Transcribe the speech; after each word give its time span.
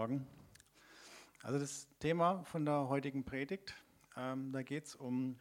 Morgen. 0.00 0.26
Also 1.42 1.58
das 1.58 1.86
Thema 1.98 2.42
von 2.44 2.64
der 2.64 2.88
heutigen 2.88 3.22
Predigt, 3.22 3.74
ähm, 4.16 4.50
da 4.50 4.62
geht 4.62 4.86
es 4.86 4.94
um, 4.94 5.36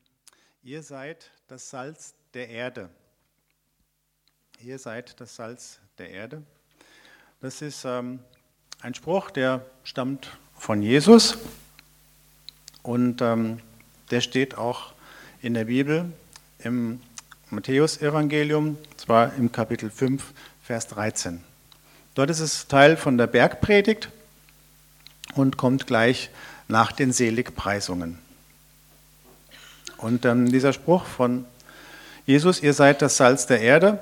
ihr 0.64 0.84
seid 0.84 1.32
das 1.48 1.70
Salz 1.70 2.14
der 2.34 2.50
Erde. 2.50 2.90
Ihr 4.60 4.78
seid 4.78 5.18
das 5.22 5.38
Salz 5.38 5.80
der 5.98 6.10
Erde. 6.10 6.44
Das 7.40 7.62
ist 7.62 7.86
ähm, 7.86 8.20
ein 8.82 8.94
Spruch, 8.94 9.32
der 9.32 9.66
stammt 9.86 10.38
von 10.56 10.82
Jesus 10.82 11.38
und 12.84 13.22
ähm, 13.22 13.62
der 14.12 14.20
steht 14.20 14.58
auch 14.58 14.92
in 15.42 15.54
der 15.54 15.64
Bibel 15.64 16.12
im 16.58 17.00
Matthäusevangelium, 17.50 18.78
zwar 18.98 19.34
im 19.36 19.54
Kapitel 19.54 19.90
5, 19.90 20.34
Vers 20.62 20.88
13. 20.88 21.46
Dort 22.14 22.30
ist 22.30 22.42
es 22.42 22.68
Teil 22.68 22.98
von 22.98 23.18
der 23.18 23.28
Bergpredigt 23.28 24.12
und 25.36 25.58
kommt 25.58 25.88
gleich 25.88 26.30
nach 26.68 26.92
den 26.92 27.12
Seligpreisungen. 27.12 28.20
Und 29.98 30.26
ähm, 30.26 30.52
dieser 30.52 30.74
Spruch 30.74 31.06
von 31.06 31.46
Jesus, 32.26 32.62
ihr 32.62 32.74
seid 32.74 33.02
das 33.02 33.18
Salz 33.18 33.48
der 33.48 33.62
Erde, 33.62 34.00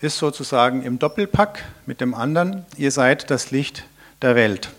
ist 0.00 0.18
sozusagen 0.18 0.82
im 0.82 0.98
Doppelpack 0.98 1.64
mit 1.86 2.00
dem 2.00 2.14
anderen, 2.14 2.64
ihr 2.76 2.90
seid 2.90 3.30
das 3.30 3.50
Licht 3.50 3.84
der 4.22 4.34
Welt. 4.34 4.70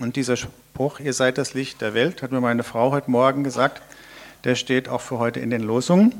Und 0.00 0.16
dieser 0.16 0.36
Spruch, 0.36 0.98
ihr 0.98 1.12
seid 1.12 1.38
das 1.38 1.54
Licht 1.54 1.80
der 1.80 1.94
Welt, 1.94 2.22
hat 2.22 2.32
mir 2.32 2.40
meine 2.40 2.62
Frau 2.62 2.90
heute 2.90 3.10
Morgen 3.10 3.44
gesagt, 3.44 3.80
der 4.44 4.54
steht 4.54 4.88
auch 4.88 5.00
für 5.00 5.18
heute 5.18 5.40
in 5.40 5.50
den 5.50 5.62
Losungen. 5.62 6.14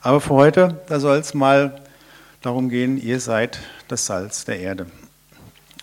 Aber 0.00 0.20
für 0.20 0.34
heute, 0.34 0.80
da 0.88 1.00
soll 1.00 1.18
es 1.18 1.34
mal 1.34 1.80
darum 2.42 2.68
gehen, 2.68 3.00
ihr 3.00 3.20
seid 3.20 3.58
das 3.88 4.06
Salz 4.06 4.44
der 4.44 4.60
Erde. 4.60 4.86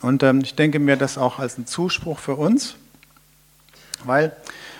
Und 0.03 0.21
ähm, 0.21 0.41
ich 0.43 0.55
denke 0.55 0.79
mir 0.79 0.97
das 0.97 1.17
auch 1.17 1.39
als 1.39 1.57
ein 1.57 1.65
Zuspruch 1.65 2.19
für 2.19 2.35
uns, 2.35 2.75
weil 4.03 4.35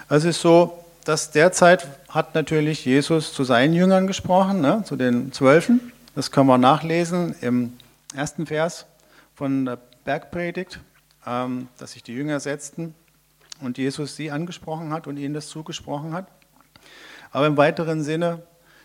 es 0.10 0.26
ist 0.26 0.42
so, 0.42 0.84
dass 1.06 1.32
derzeit 1.32 1.88
hat 2.10 2.36
natürlich 2.36 2.84
Jesus 2.84 3.32
zu 3.34 3.46
seinen 3.46 3.74
Jüngern 3.74 4.06
gesprochen, 4.06 4.60
ne, 4.60 4.84
zu 4.86 4.98
den 4.98 5.32
Zwölfen. 5.32 5.94
Das 6.14 6.30
können 6.30 6.48
wir 6.48 6.58
nachlesen 6.58 7.36
im 7.40 7.72
ersten 8.14 8.46
Vers 8.46 8.86
von 9.34 9.64
der 9.64 9.80
Bergpredigt, 10.04 10.82
ähm, 11.26 11.70
dass 11.78 11.94
sich 11.94 12.04
die 12.04 12.14
Jünger 12.14 12.42
setzten 12.42 12.94
und 13.62 13.78
Jesus 13.78 14.18
sie 14.18 14.30
angesprochen 14.30 14.92
hat 14.92 15.08
und 15.08 15.16
ihnen 15.16 15.34
das 15.34 15.48
zugesprochen 15.48 16.14
hat. 16.14 16.28
Aber 17.32 17.48
im 17.48 17.56
weiteren 17.56 18.04
Sinne, 18.04 18.42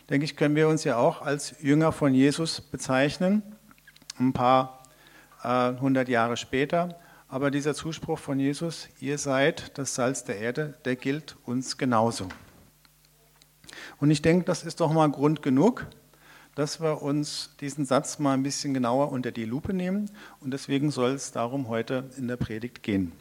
denke 0.09 0.25
ich, 0.25 0.37
können 0.37 0.55
wir 0.55 0.69
uns 0.69 0.85
ja 0.85 0.99
auch 0.99 1.21
als 1.21 1.57
Jünger 1.61 1.91
von 1.91 2.15
Jesus 2.15 2.61
bezeichnen. 2.61 3.43
Ein 4.21 4.33
paar 4.33 4.78
100 5.43 6.09
äh, 6.09 6.13
Jahre 6.13 6.37
später. 6.37 6.99
Aber 7.29 7.51
dieser 7.51 7.75
Zuspruch 7.75 8.19
von 8.19 8.41
Jesus, 8.41 8.89
ihr 9.01 9.19
seid 9.19 9.77
das 9.77 9.95
Salz 9.95 10.25
der 10.25 10.39
Erde, 10.39 10.75
der 10.85 10.97
gilt 10.97 11.37
uns 11.45 11.77
genauso. 11.77 12.29
Und 14.01 14.11
ich 14.11 14.23
denke, 14.23 14.45
das 14.45 14.65
ist 14.65 14.81
doch 14.81 14.93
mal 14.93 15.11
Grund 15.11 15.43
genug, 15.43 15.87
dass 16.55 16.81
wir 16.81 17.03
uns 17.03 17.51
diesen 17.61 17.85
Satz 17.85 18.19
mal 18.19 18.33
ein 18.33 18.43
bisschen 18.43 18.73
genauer 18.73 19.13
unter 19.13 19.31
die 19.31 19.45
Lupe 19.45 19.75
nehmen. 19.75 20.11
Und 20.41 20.53
deswegen 20.53 20.91
soll 20.91 21.13
es 21.13 21.31
darum 21.31 21.69
heute 21.69 22.11
in 22.17 22.29
der 22.29 22.37
Predigt 22.37 22.83
gehen. 22.83 23.13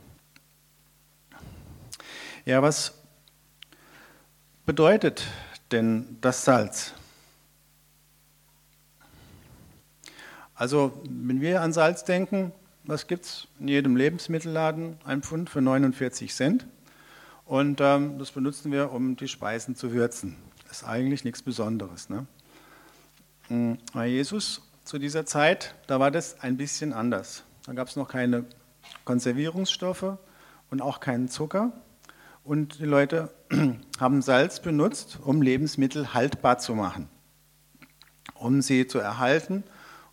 Ja, 2.45 2.61
was 2.61 2.93
bedeutet 4.65 5.27
denn 5.71 6.17
das 6.21 6.45
Salz? 6.45 6.93
Also, 10.57 10.91
wenn 11.07 11.39
wir 11.39 11.61
an 11.61 11.71
Salz 11.71 12.03
denken, 12.03 12.51
was 12.83 13.05
gibt 13.05 13.25
es 13.25 13.47
in 13.59 13.67
jedem 13.67 13.95
Lebensmittelladen? 13.95 14.97
Ein 15.05 15.21
Pfund 15.21 15.51
für 15.51 15.61
49 15.61 16.33
Cent. 16.33 16.65
Und 17.45 17.79
ähm, 17.79 18.17
das 18.17 18.31
benutzen 18.31 18.71
wir, 18.71 18.91
um 18.91 19.15
die 19.15 19.27
Speisen 19.27 19.75
zu 19.75 19.91
würzen. 19.91 20.35
Ist 20.71 20.83
eigentlich 20.83 21.23
nichts 21.23 21.43
Besonderes. 21.43 22.09
Ne? 22.09 22.25
Hm, 23.49 23.77
bei 23.93 24.07
Jesus 24.07 24.63
zu 24.83 24.97
dieser 24.97 25.27
Zeit, 25.27 25.75
da 25.85 25.99
war 25.99 26.09
das 26.09 26.39
ein 26.41 26.57
bisschen 26.57 26.91
anders. 26.91 27.43
Da 27.67 27.73
gab 27.73 27.87
es 27.87 27.95
noch 27.95 28.09
keine 28.09 28.43
Konservierungsstoffe 29.05 30.17
und 30.71 30.81
auch 30.81 30.99
keinen 30.99 31.29
Zucker. 31.29 31.71
Und 32.43 32.79
die 32.79 32.85
Leute 32.85 33.29
haben 33.99 34.23
Salz 34.23 34.59
benutzt, 34.59 35.19
um 35.23 35.43
Lebensmittel 35.43 36.15
haltbar 36.15 36.57
zu 36.57 36.73
machen, 36.73 37.09
um 38.33 38.63
sie 38.63 38.87
zu 38.87 38.97
erhalten 38.97 39.63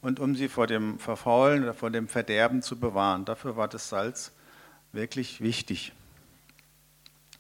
und 0.05 0.21
um 0.21 0.37
sie 0.37 0.49
vor 0.49 0.67
dem 0.67 0.99
Verfaulen 0.99 1.63
oder 1.63 1.73
vor 1.73 1.91
dem 1.91 2.09
Verderben 2.09 2.61
zu 2.61 2.79
bewahren. 2.79 3.25
Dafür 3.25 3.57
war 3.57 3.69
das 3.69 3.89
Salz 3.89 4.33
wirklich 4.93 5.41
wichtig. 5.41 5.93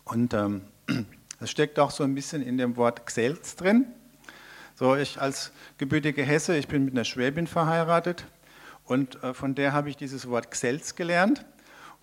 Und 0.04 0.32
ähm, 0.32 0.62
das 1.40 1.50
steckt 1.50 1.78
auch 1.78 1.90
so 1.90 2.04
ein 2.04 2.14
bisschen 2.14 2.40
in 2.42 2.56
dem 2.56 2.76
Wort 2.76 3.04
Xelz 3.04 3.56
drin. 3.56 3.84
So, 4.76 4.96
ich 4.96 5.20
als 5.20 5.52
gebürtige 5.76 6.22
Hesse, 6.22 6.56
ich 6.56 6.66
bin 6.66 6.86
mit 6.86 6.94
einer 6.94 7.04
Schwäbin 7.04 7.46
verheiratet 7.46 8.24
und 8.86 9.22
äh, 9.22 9.34
von 9.34 9.54
der 9.54 9.74
habe 9.74 9.90
ich 9.90 9.98
dieses 9.98 10.28
Wort 10.30 10.50
Xelz 10.50 10.94
gelernt. 10.94 11.44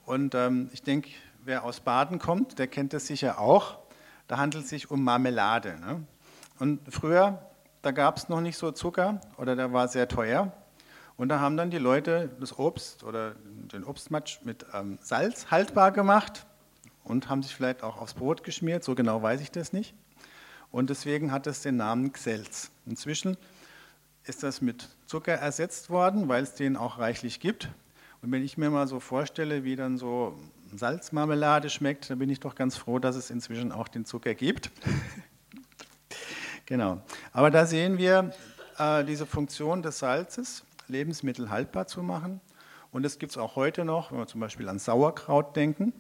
Und 0.06 0.36
ähm, 0.36 0.70
ich 0.74 0.84
denke, 0.84 1.10
wer 1.44 1.64
aus 1.64 1.80
Baden 1.80 2.20
kommt, 2.20 2.60
der 2.60 2.68
kennt 2.68 2.94
das 2.94 3.08
sicher 3.08 3.40
auch. 3.40 3.80
Da 4.28 4.38
handelt 4.38 4.66
es 4.66 4.70
sich 4.70 4.92
um 4.92 5.04
Marmelade. 5.04 5.80
Ne? 5.80 6.04
Und 6.60 6.82
früher 6.88 7.51
da 7.82 7.92
gab 7.92 8.18
es 8.18 8.30
noch 8.30 8.42
nicht 8.42 8.58
so 8.58 8.72
Zucker 8.72 9.22
oder 9.38 9.56
der 9.56 9.74
war 9.74 9.88
sehr 9.88 10.08
teuer. 10.08 10.52
Und 11.18 11.30
da 11.30 11.40
haben 11.40 11.58
dann 11.58 11.70
die 11.70 11.78
Leute 11.78 12.30
das 12.40 12.58
Obst 12.58 13.04
oder 13.04 13.36
den 13.46 13.84
Obstmatsch 13.84 14.40
mit 14.44 14.66
ähm, 14.74 14.98
Salz 15.02 15.52
haltbar 15.52 15.92
gemacht 15.92 16.46
und 17.04 17.30
haben 17.30 17.44
sich 17.44 17.56
vielleicht 17.56 17.84
auch 17.84 18.02
aufs 18.02 18.14
Brot 18.14 18.44
geschmiert, 18.44 18.84
so 18.84 18.96
genau 18.96 19.22
weiß 19.22 19.42
ich 19.42 19.52
das 19.52 19.74
nicht. 19.74 19.94
Und 20.72 20.90
deswegen 20.90 21.32
hat 21.32 21.48
es 21.48 21.62
den 21.62 21.78
Namen 21.78 22.12
Xelz. 22.14 22.72
Inzwischen 22.86 23.38
ist 24.24 24.44
das 24.44 24.62
mit 24.62 24.90
Zucker 25.06 25.34
ersetzt 25.34 25.90
worden, 25.90 26.28
weil 26.28 26.44
es 26.44 26.54
den 26.56 26.78
auch 26.78 27.00
reichlich 27.00 27.40
gibt. 27.40 27.70
Und 28.22 28.32
wenn 28.32 28.44
ich 28.44 28.58
mir 28.58 28.70
mal 28.70 28.88
so 28.88 29.00
vorstelle, 29.00 29.64
wie 29.64 29.76
dann 29.76 29.98
so 29.98 30.38
Salzmarmelade 30.74 31.70
schmeckt, 31.70 32.10
dann 32.10 32.20
bin 32.20 32.30
ich 32.30 32.40
doch 32.40 32.56
ganz 32.56 32.78
froh, 32.78 33.00
dass 33.00 33.16
es 33.16 33.30
inzwischen 33.30 33.72
auch 33.72 33.88
den 33.88 34.06
Zucker 34.06 34.34
gibt. 34.36 34.72
Genau. 36.72 37.02
Aber 37.34 37.52
da 37.52 37.66
sehen 37.66 37.98
wir 37.98 38.32
äh, 38.78 39.04
diese 39.04 39.26
Funktion 39.26 39.82
des 39.82 40.00
Salzes, 40.00 40.64
Lebensmittel 40.88 41.50
haltbar 41.50 41.86
zu 41.86 42.02
machen. 42.02 42.40
Und 42.94 43.04
das 43.04 43.20
gibt 43.20 43.34
es 43.34 43.38
auch 43.38 43.58
heute 43.58 43.84
noch, 43.84 44.14
wenn 44.14 44.20
wir 44.20 44.28
zum 44.28 44.40
Beispiel 44.40 44.70
an 44.70 44.80
Sauerkraut 44.80 45.54
denken 45.58 45.92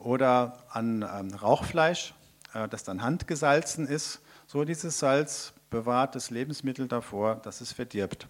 oder 0.00 0.58
an 0.70 1.02
ähm, 1.02 1.32
Rauchfleisch, 1.32 2.12
äh, 2.54 2.66
das 2.66 2.82
dann 2.82 3.02
handgesalzen 3.02 3.86
ist. 3.86 4.20
So 4.48 4.64
dieses 4.64 4.98
Salz 4.98 5.52
bewahrt 5.70 6.16
das 6.16 6.30
Lebensmittel 6.30 6.88
davor, 6.88 7.36
dass 7.36 7.60
es 7.60 7.70
verdirbt. 7.70 8.26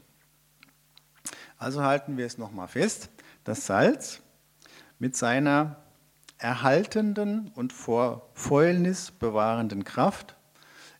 Also 1.56 1.82
halten 1.82 2.18
wir 2.18 2.26
es 2.26 2.36
nochmal 2.36 2.68
fest. 2.68 3.08
Das 3.42 3.64
Salz 3.64 4.20
mit 4.98 5.16
seiner 5.16 5.76
erhaltenden 6.36 7.50
und 7.54 7.72
vor 7.72 8.28
Fäulnis 8.34 9.12
bewahrenden 9.12 9.84
Kraft 9.84 10.36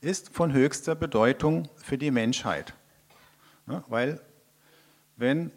ist 0.05 0.35
von 0.35 0.53
höchster 0.53 0.95
Bedeutung 0.95 1.69
für 1.77 1.99
die 1.99 2.11
Menschheit. 2.11 2.75
Weil 3.67 4.21
wenn 5.17 5.51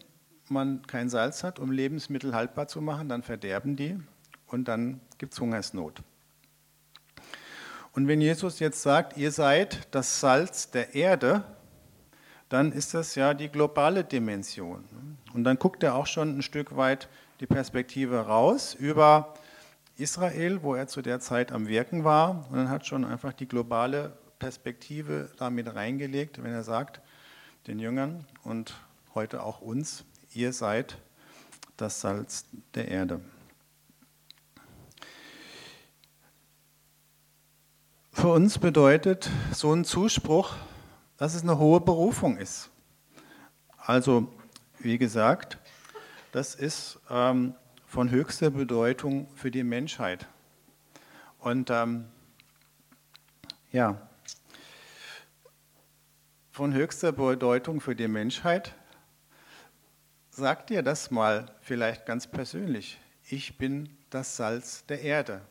man 0.50 0.86
kein 0.88 1.10
Salz 1.10 1.44
hat, 1.44 1.60
um 1.60 1.72
Lebensmittel 1.72 2.34
haltbar 2.34 2.68
zu 2.68 2.82
machen, 2.82 3.10
dann 3.10 3.24
verderben 3.24 3.76
die 3.76 4.00
und 4.48 4.68
dann 4.68 5.02
gibt 5.18 5.34
es 5.34 5.40
Hungersnot. 5.42 6.02
Und 7.92 8.08
wenn 8.08 8.22
Jesus 8.22 8.60
jetzt 8.60 8.82
sagt, 8.82 9.18
ihr 9.18 9.32
seid 9.32 9.88
das 9.92 10.20
Salz 10.20 10.72
der 10.72 10.96
Erde, 10.96 11.44
dann 12.48 12.72
ist 12.72 12.94
das 12.94 13.16
ja 13.16 13.34
die 13.34 13.50
globale 13.50 14.04
Dimension. 14.04 14.86
Und 15.34 15.44
dann 15.44 15.60
guckt 15.60 15.84
er 15.84 15.96
auch 15.96 16.06
schon 16.06 16.38
ein 16.38 16.42
Stück 16.42 16.78
weit 16.78 17.10
die 17.40 17.48
Perspektive 17.48 18.28
raus 18.28 18.74
über 18.74 19.34
Israel, 19.98 20.64
wo 20.64 20.76
er 20.76 20.88
zu 20.88 21.02
der 21.02 21.20
Zeit 21.20 21.52
am 21.52 21.68
Wirken 21.68 22.04
war. 22.04 22.46
Und 22.50 22.58
dann 22.58 22.70
hat 22.70 22.86
schon 22.86 23.04
einfach 23.04 23.34
die 23.34 23.48
globale 23.48 24.14
Perspektive 24.40 25.30
damit 25.38 25.74
reingelegt, 25.74 26.44
wenn 26.44 26.52
er 26.52 26.64
sagt, 26.64 27.02
den 27.68 27.80
Jüngern 27.80 28.26
und 28.44 28.76
heute 29.16 29.44
auch 29.44 29.62
uns, 29.62 30.06
ihr 30.34 30.54
seid 30.54 30.98
das 31.76 32.02
Salz 32.02 32.46
der 32.74 32.88
Erde. 32.88 33.22
Für 38.14 38.30
uns 38.30 38.58
bedeutet 38.58 39.30
so 39.52 39.74
ein 39.74 39.86
Zuspruch, 39.86 40.56
dass 41.18 41.36
es 41.36 41.44
eine 41.44 41.60
hohe 41.60 41.82
Berufung 41.82 42.38
ist. 42.38 42.70
Also, 43.78 44.28
wie 44.80 44.98
gesagt, 44.98 45.60
das 46.32 46.56
ist 46.56 47.00
ähm, 47.10 47.54
von 47.86 48.10
höchster 48.10 48.50
Bedeutung 48.50 49.28
für 49.36 49.52
die 49.52 49.64
Menschheit. 49.64 50.28
Und 51.40 51.70
ähm, 51.70 52.06
ja, 53.72 54.07
von 56.58 56.74
höchster 56.74 57.12
Bedeutung 57.12 57.80
für 57.82 57.96
die 57.96 58.08
Menschheit. 58.08 58.74
Sagt 60.32 60.72
dir 60.72 60.82
das 60.82 61.12
mal 61.12 61.56
vielleicht 61.62 62.08
ganz 62.08 62.26
persönlich. 62.26 62.98
ich 63.30 63.60
bin 63.60 63.96
das 64.10 64.38
Salz 64.38 64.84
der 64.88 65.02
Erde. 65.04 65.42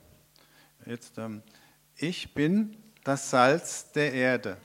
Jetzt, 0.85 1.17
ähm, 1.19 1.44
ich 1.94 2.35
bin 2.35 2.76
das 3.05 3.31
Salz 3.31 3.93
der 3.93 4.14
Erde. 4.14 4.56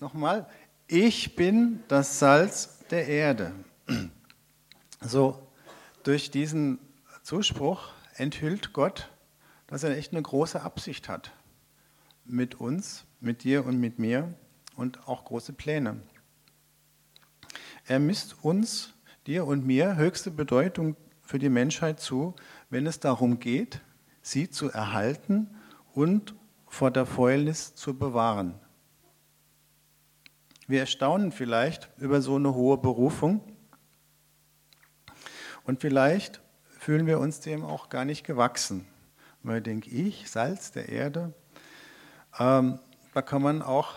Nochmal, 0.00 0.48
ich 0.88 1.36
bin 1.36 1.84
das 1.86 2.18
Salz 2.18 2.80
der 2.90 3.06
Erde. 3.06 3.52
So, 5.00 5.46
durch 6.02 6.32
diesen 6.32 6.80
Zuspruch 7.22 7.92
enthüllt 8.16 8.72
Gott, 8.72 9.08
dass 9.68 9.84
er 9.84 9.96
echt 9.96 10.10
eine 10.10 10.22
große 10.22 10.60
Absicht 10.60 11.08
hat 11.08 11.30
mit 12.24 12.56
uns, 12.56 13.04
mit 13.20 13.44
dir 13.44 13.64
und 13.64 13.78
mit 13.78 14.00
mir 14.00 14.34
und 14.76 15.08
auch 15.08 15.24
große 15.24 15.52
Pläne. 15.52 16.00
Er 17.86 17.98
misst 17.98 18.44
uns, 18.44 18.94
dir 19.26 19.46
und 19.46 19.66
mir, 19.66 19.96
höchste 19.96 20.30
Bedeutung 20.30 20.96
für 21.22 21.38
die 21.38 21.48
Menschheit 21.48 21.98
zu, 22.00 22.34
wenn 22.70 22.86
es 22.86 23.00
darum 23.00 23.40
geht, 23.40 23.80
sie 24.22 24.50
zu 24.50 24.70
erhalten 24.70 25.48
und 25.92 26.34
vor 26.66 26.90
der 26.90 27.06
Fäulnis 27.06 27.74
zu 27.74 27.98
bewahren. 27.98 28.54
Wir 30.68 30.80
erstaunen 30.80 31.32
vielleicht 31.32 31.88
über 31.96 32.20
so 32.20 32.36
eine 32.36 32.54
hohe 32.54 32.76
Berufung 32.76 33.40
und 35.64 35.80
vielleicht 35.80 36.40
fühlen 36.66 37.06
wir 37.06 37.18
uns 37.18 37.40
dem 37.40 37.64
auch 37.64 37.88
gar 37.88 38.04
nicht 38.04 38.24
gewachsen. 38.24 38.86
Weil 39.42 39.60
denke 39.60 39.90
ich, 39.90 40.28
Salz 40.28 40.72
der 40.72 40.88
Erde, 40.88 41.32
ähm, 42.38 42.80
da 43.14 43.22
kann 43.22 43.42
man 43.42 43.62
auch, 43.62 43.94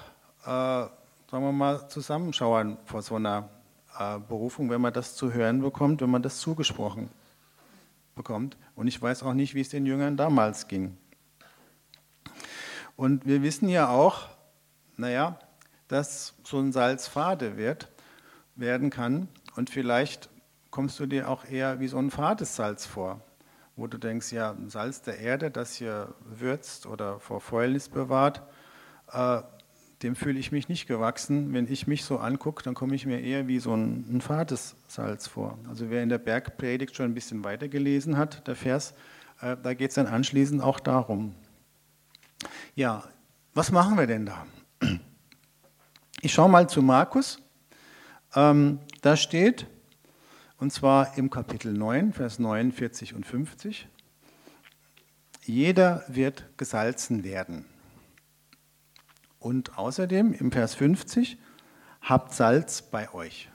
sagen 0.50 1.46
wir 1.46 1.52
mal, 1.52 1.88
zusammenschauen 1.90 2.78
vor 2.86 3.02
so 3.02 3.16
einer 3.16 3.50
äh, 3.98 4.18
Berufung, 4.20 4.70
wenn 4.70 4.82
man 4.82 4.94
das 4.94 5.16
zu 5.16 5.34
hören 5.34 5.62
bekommt, 5.62 6.02
wenn 6.02 6.10
man 6.10 6.24
das 6.24 6.40
zugesprochen 6.40 7.10
bekommt. 8.16 8.58
Und 8.76 8.88
ich 8.88 9.00
weiß 9.02 9.24
auch 9.24 9.34
nicht, 9.34 9.54
wie 9.54 9.62
es 9.62 9.70
den 9.70 9.86
Jüngern 9.86 10.18
damals 10.18 10.68
ging. 10.68 10.98
Und 12.96 13.26
wir 13.26 13.44
wissen 13.44 13.70
ja 13.70 13.90
auch, 13.90 14.28
naja, 14.98 15.40
dass 15.88 16.34
so 16.44 16.60
ein 16.60 16.72
Salz 16.72 17.08
fade 17.08 17.56
wird, 17.56 17.90
werden 18.56 18.90
kann. 18.90 19.28
Und 19.56 19.70
vielleicht 19.70 20.30
kommst 20.72 21.00
du 21.00 21.06
dir 21.06 21.30
auch 21.30 21.46
eher 21.46 21.80
wie 21.80 21.88
so 21.88 21.98
ein 21.98 22.12
fades 22.12 22.56
Salz 22.56 22.86
vor, 22.86 23.22
wo 23.76 23.88
du 23.88 23.98
denkst, 23.98 24.32
ja, 24.32 24.56
Salz 24.68 25.02
der 25.02 25.20
Erde, 25.20 25.52
das 25.52 25.76
hier 25.76 26.14
würzt 26.26 26.88
oder 26.88 27.20
vor 27.20 27.40
Fäulnis 27.40 27.88
bewahrt, 27.88 28.42
äh, 29.12 29.42
dem 30.04 30.16
fühle 30.16 30.40
ich 30.40 30.52
mich 30.52 30.70
nicht 30.70 30.88
gewachsen. 30.88 31.54
Wenn 31.54 31.72
ich 31.72 31.88
mich 31.88 32.06
so 32.06 32.20
angucke, 32.20 32.64
dann 32.64 32.74
komme 32.74 32.96
ich 32.96 33.06
mir 33.06 33.20
eher 33.20 33.48
wie 33.48 33.60
so 33.60 33.74
ein, 33.74 34.06
ein 34.10 34.22
fades 34.22 34.76
Salz 34.88 35.28
vor. 35.28 35.58
Also 35.68 35.90
wer 35.90 36.04
in 36.04 36.10
der 36.10 36.18
Bergpredigt 36.18 36.96
schon 36.96 37.08
ein 37.08 37.14
bisschen 37.14 37.44
weiter 37.44 37.68
gelesen 37.68 38.18
hat, 38.18 38.48
der 38.48 38.56
Vers, 38.56 38.94
äh, 39.42 39.58
da 39.62 39.74
geht 39.74 39.90
es 39.90 39.96
dann 39.96 40.08
anschließend 40.08 40.62
auch 40.62 40.80
darum. 40.80 41.36
Ja, 42.76 43.04
was 43.54 43.72
machen 43.72 43.98
wir 43.98 44.08
denn 44.08 44.26
da? 44.26 44.46
Ich 46.22 46.34
schaue 46.34 46.50
mal 46.50 46.68
zu 46.70 46.82
Markus. 46.82 47.42
Ähm, 48.36 48.80
da 49.02 49.16
steht, 49.16 49.68
und 50.58 50.72
zwar 50.72 51.18
im 51.18 51.30
Kapitel 51.30 51.74
9, 51.74 52.14
Vers 52.14 52.40
49 52.40 53.14
und 53.14 53.26
50. 53.26 53.88
Jeder 55.46 56.04
wird 56.08 56.46
gesalzen 56.58 57.24
werden. 57.24 57.66
Und 59.40 59.78
außerdem 59.78 60.34
im 60.34 60.52
Vers 60.52 60.76
50, 60.76 61.38
habt 62.02 62.34
Salz 62.34 62.82
bei 62.82 63.14
euch. 63.14 63.50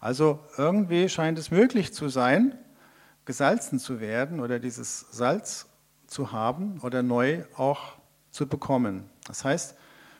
Also 0.00 0.44
irgendwie 0.58 1.08
scheint 1.08 1.38
es 1.38 1.50
möglich 1.50 1.94
zu 1.94 2.10
sein, 2.10 2.58
gesalzen 3.24 3.78
zu 3.78 4.00
werden 4.00 4.40
oder 4.40 4.58
dieses 4.58 5.00
Salz 5.10 5.66
zu 6.06 6.30
haben 6.32 6.78
oder 6.80 7.02
neu 7.02 7.44
auch 7.56 7.94
zu 8.30 8.46
bekommen. 8.46 9.04
Das 9.26 9.44
heißt, 9.44 9.76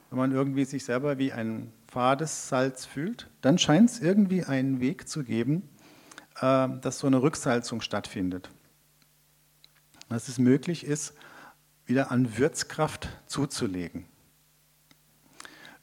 wenn 0.08 0.18
man 0.18 0.32
irgendwie 0.32 0.64
sich 0.64 0.84
selber 0.84 1.18
wie 1.18 1.32
ein 1.32 1.72
fades 1.86 2.48
Salz 2.48 2.86
fühlt, 2.86 3.28
dann 3.42 3.58
scheint 3.58 3.90
es 3.90 4.00
irgendwie 4.00 4.44
einen 4.44 4.80
Weg 4.80 5.06
zu 5.06 5.22
geben, 5.22 5.68
äh, 6.40 6.68
dass 6.80 7.00
so 7.00 7.06
eine 7.06 7.20
Rücksalzung 7.20 7.80
stattfindet. 7.80 8.48
Dass 10.08 10.28
es 10.28 10.38
möglich 10.38 10.84
ist, 10.84 11.14
wieder 11.84 12.10
an 12.10 12.38
Würzkraft 12.38 13.08
zuzulegen. 13.26 14.06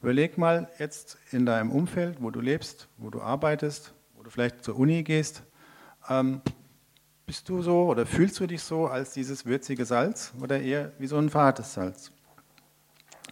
Überleg 0.02 0.38
mal 0.38 0.68
jetzt 0.80 1.18
in 1.32 1.46
deinem 1.46 1.72
Umfeld, 1.72 2.22
wo 2.22 2.32
du 2.32 2.42
lebst, 2.42 2.88
wo 2.98 3.10
du 3.10 3.22
arbeitest, 3.22 3.94
wo 4.16 4.24
du 4.24 4.32
vielleicht 4.32 4.64
zur 4.64 4.78
Uni 4.78 5.04
gehst, 5.04 5.44
ähm, 6.10 6.42
bist 7.28 7.48
du 7.48 7.62
so 7.62 7.86
oder 7.86 8.06
fühlst 8.06 8.40
du 8.40 8.48
dich 8.48 8.64
so 8.64 8.88
als 8.88 9.14
dieses 9.14 9.46
würzige 9.46 9.86
Salz 9.86 10.34
oder 10.42 10.60
eher 10.60 10.92
wie 10.98 11.08
so 11.08 11.18
ein 11.18 11.30
fades 11.30 11.74
Salz? 11.74 12.12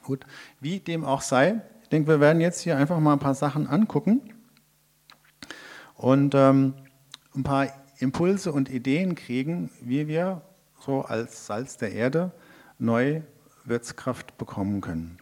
Gut, 0.04 0.26
wie 0.60 0.80
dem 0.80 1.04
auch 1.04 1.22
sei, 1.22 1.62
ich 1.82 1.90
denke, 1.90 2.08
wir 2.08 2.20
werden 2.20 2.40
jetzt 2.40 2.62
hier 2.62 2.78
einfach 2.78 3.00
mal 3.00 3.14
ein 3.14 3.20
paar 3.20 3.34
Sachen 3.34 3.66
angucken. 3.68 4.22
Und 5.96 6.36
ähm, 6.36 6.76
ein 7.36 7.44
paar 7.44 7.68
Impulse 7.98 8.54
und 8.54 8.70
Ideen 8.70 9.16
kriegen, 9.16 9.72
wie 9.82 10.08
wir 10.08 10.44
so 10.80 11.02
als 11.02 11.48
Salz 11.48 11.78
der 11.78 11.94
Erde 11.94 12.32
neu 12.78 13.22
Wirtskraft 13.66 14.38
bekommen 14.38 14.82
können. 14.82 15.18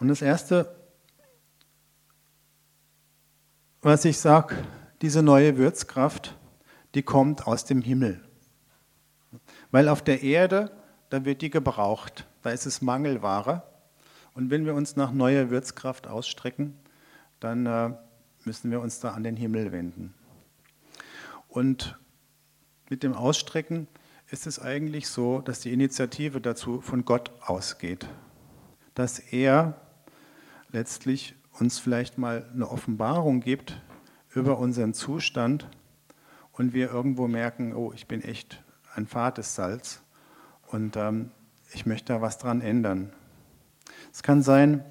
Und 0.00 0.08
das 0.08 0.22
Erste, 0.22 0.76
was 3.82 4.04
ich 4.04 4.18
sage, 4.18 4.54
diese 5.02 5.22
neue 5.22 5.56
Würzkraft, 5.56 6.36
die 6.94 7.02
kommt 7.02 7.46
aus 7.46 7.64
dem 7.64 7.82
Himmel. 7.82 8.24
Weil 9.70 9.88
auf 9.88 10.02
der 10.02 10.22
Erde, 10.22 10.70
da 11.10 11.24
wird 11.24 11.42
die 11.42 11.50
gebraucht, 11.50 12.26
da 12.42 12.50
ist 12.50 12.66
es 12.66 12.80
Mangelware. 12.80 13.62
Und 14.34 14.50
wenn 14.50 14.64
wir 14.64 14.74
uns 14.74 14.96
nach 14.96 15.12
neuer 15.12 15.50
Würzkraft 15.50 16.06
ausstrecken, 16.06 16.78
dann 17.40 17.66
äh, 17.66 17.90
müssen 18.44 18.70
wir 18.70 18.80
uns 18.80 19.00
da 19.00 19.12
an 19.12 19.24
den 19.24 19.36
Himmel 19.36 19.72
wenden. 19.72 20.14
Und 21.48 21.98
mit 22.88 23.02
dem 23.02 23.14
Ausstrecken 23.14 23.88
ist 24.30 24.46
es 24.46 24.60
eigentlich 24.60 25.08
so, 25.08 25.40
dass 25.40 25.60
die 25.60 25.72
Initiative 25.72 26.40
dazu 26.40 26.80
von 26.80 27.04
Gott 27.04 27.32
ausgeht. 27.40 28.06
Dass 28.94 29.18
er 29.18 29.80
letztlich 30.70 31.34
uns 31.58 31.78
vielleicht 31.78 32.18
mal 32.18 32.48
eine 32.52 32.70
Offenbarung 32.70 33.40
gibt 33.40 33.80
über 34.34 34.58
unseren 34.58 34.94
Zustand 34.94 35.68
und 36.52 36.72
wir 36.72 36.90
irgendwo 36.90 37.28
merken, 37.28 37.74
oh, 37.74 37.92
ich 37.94 38.06
bin 38.06 38.22
echt 38.22 38.62
ein 38.94 39.06
fades 39.06 39.54
Salz 39.54 40.02
und 40.68 40.96
ähm, 40.96 41.30
ich 41.72 41.86
möchte 41.86 42.12
da 42.12 42.20
was 42.20 42.38
dran 42.38 42.60
ändern. 42.60 43.12
Es 44.12 44.22
kann 44.22 44.42
sein, 44.42 44.84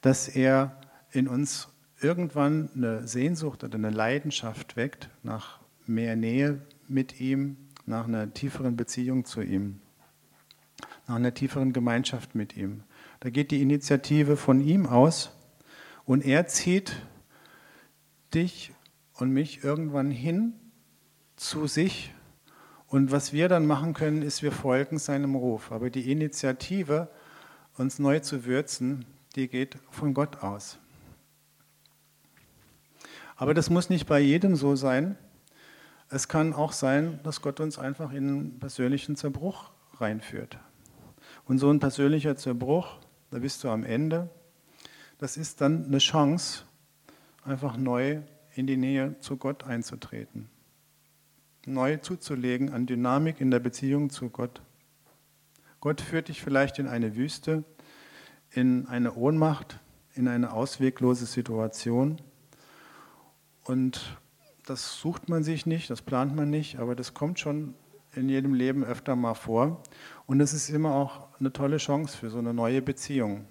dass 0.00 0.28
er 0.28 0.80
in 1.10 1.28
uns 1.28 1.68
irgendwann 2.00 2.70
eine 2.74 3.06
Sehnsucht 3.06 3.64
oder 3.64 3.76
eine 3.76 3.90
Leidenschaft 3.90 4.76
weckt 4.76 5.10
nach 5.22 5.60
mehr 5.86 6.16
Nähe 6.16 6.62
mit 6.88 7.20
ihm, 7.20 7.56
nach 7.86 8.06
einer 8.06 8.32
tieferen 8.32 8.76
Beziehung 8.76 9.24
zu 9.24 9.42
ihm, 9.42 9.80
nach 11.06 11.16
einer 11.16 11.34
tieferen 11.34 11.72
Gemeinschaft 11.72 12.34
mit 12.34 12.56
ihm. 12.56 12.84
Da 13.20 13.28
geht 13.30 13.50
die 13.50 13.60
Initiative 13.60 14.36
von 14.36 14.60
ihm 14.60 14.86
aus 14.86 15.30
und 16.06 16.24
er 16.24 16.46
zieht 16.46 16.96
dich 18.34 18.72
und 19.14 19.30
mich 19.30 19.62
irgendwann 19.62 20.10
hin 20.10 20.54
zu 21.36 21.66
sich. 21.66 22.14
Und 22.86 23.12
was 23.12 23.32
wir 23.32 23.48
dann 23.48 23.66
machen 23.66 23.92
können, 23.94 24.22
ist, 24.22 24.42
wir 24.42 24.52
folgen 24.52 24.98
seinem 24.98 25.34
Ruf. 25.34 25.70
Aber 25.70 25.90
die 25.90 26.10
Initiative, 26.10 27.08
uns 27.76 27.98
neu 27.98 28.20
zu 28.20 28.46
würzen, 28.46 29.04
die 29.36 29.48
geht 29.48 29.76
von 29.90 30.14
Gott 30.14 30.42
aus. 30.42 30.78
Aber 33.36 33.54
das 33.54 33.70
muss 33.70 33.90
nicht 33.90 34.06
bei 34.06 34.20
jedem 34.20 34.56
so 34.56 34.76
sein. 34.76 35.16
Es 36.08 36.26
kann 36.26 36.52
auch 36.52 36.72
sein, 36.72 37.20
dass 37.22 37.42
Gott 37.42 37.60
uns 37.60 37.78
einfach 37.78 38.12
in 38.12 38.28
einen 38.28 38.58
persönlichen 38.58 39.14
Zerbruch 39.14 39.70
reinführt. 39.98 40.58
Und 41.44 41.58
so 41.58 41.70
ein 41.70 41.78
persönlicher 41.78 42.36
Zerbruch, 42.36 42.98
da 43.30 43.38
bist 43.38 43.62
du 43.64 43.68
am 43.68 43.84
Ende, 43.84 44.28
das 45.18 45.36
ist 45.36 45.60
dann 45.60 45.86
eine 45.86 45.98
Chance, 45.98 46.64
einfach 47.44 47.76
neu 47.76 48.20
in 48.54 48.66
die 48.66 48.76
Nähe 48.76 49.16
zu 49.20 49.36
Gott 49.36 49.64
einzutreten. 49.64 50.48
Neu 51.66 51.98
zuzulegen 51.98 52.72
an 52.72 52.86
Dynamik 52.86 53.40
in 53.40 53.50
der 53.50 53.60
Beziehung 53.60 54.10
zu 54.10 54.30
Gott. 54.30 54.62
Gott 55.80 56.00
führt 56.00 56.28
dich 56.28 56.42
vielleicht 56.42 56.78
in 56.78 56.88
eine 56.88 57.16
Wüste, 57.16 57.64
in 58.50 58.86
eine 58.86 59.14
Ohnmacht, 59.14 59.78
in 60.14 60.26
eine 60.26 60.52
ausweglose 60.52 61.26
Situation 61.26 62.20
und 63.64 64.18
das 64.66 64.98
sucht 64.98 65.28
man 65.28 65.42
sich 65.44 65.66
nicht, 65.66 65.90
das 65.90 66.02
plant 66.02 66.34
man 66.34 66.50
nicht, 66.50 66.78
aber 66.78 66.94
das 66.94 67.14
kommt 67.14 67.38
schon 67.38 67.74
in 68.14 68.28
jedem 68.28 68.54
Leben 68.54 68.84
öfter 68.84 69.16
mal 69.16 69.34
vor. 69.34 69.82
Und 70.26 70.40
es 70.40 70.52
ist 70.52 70.70
immer 70.70 70.94
auch 70.94 71.28
eine 71.40 71.52
tolle 71.52 71.78
Chance 71.78 72.16
für 72.16 72.30
so 72.30 72.38
eine 72.38 72.54
neue 72.54 72.82
Beziehung 72.82 73.46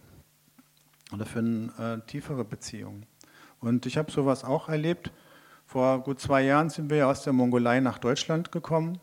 oder 1.12 1.25
für 1.25 1.39
eine 1.39 2.01
äh, 2.03 2.08
tiefere 2.08 2.46
Beziehung. 2.46 3.03
Und 3.60 3.86
ich 3.86 3.98
habe 3.98 4.12
sowas 4.12 4.43
auch 4.43 4.69
erlebt 4.69 5.12
Vor 5.65 6.01
gut 6.03 6.19
zwei 6.19 6.41
Jahren 6.41 6.69
sind 6.69 6.89
wir 6.89 7.08
aus 7.08 7.24
der 7.24 7.34
Mongolei 7.34 7.79
nach 7.79 8.00
Deutschland 8.00 8.51
gekommen. 8.51 9.00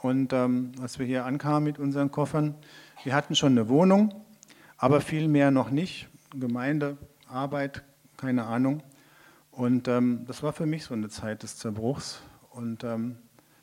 Und 0.00 0.32
ähm, 0.32 0.72
als 0.80 0.98
wir 0.98 1.04
hier 1.04 1.26
ankamen 1.26 1.64
mit 1.64 1.78
unseren 1.78 2.10
Koffern, 2.10 2.54
wir 3.02 3.14
hatten 3.14 3.34
schon 3.34 3.52
eine 3.52 3.68
Wohnung, 3.68 4.14
aber 4.78 5.02
viel 5.02 5.28
mehr 5.28 5.50
noch 5.50 5.70
nicht. 5.70 6.08
Gemeinde, 6.34 6.96
Arbeit, 7.28 7.84
keine 8.16 8.44
Ahnung. 8.44 8.82
Und 9.50 9.88
ähm, 9.88 10.24
das 10.26 10.42
war 10.42 10.52
für 10.52 10.66
mich 10.66 10.84
so 10.84 10.94
eine 10.94 11.08
Zeit 11.10 11.42
des 11.42 11.58
Zerbruchs 11.58 12.22
und 12.50 12.82
ähm, 12.82 13.16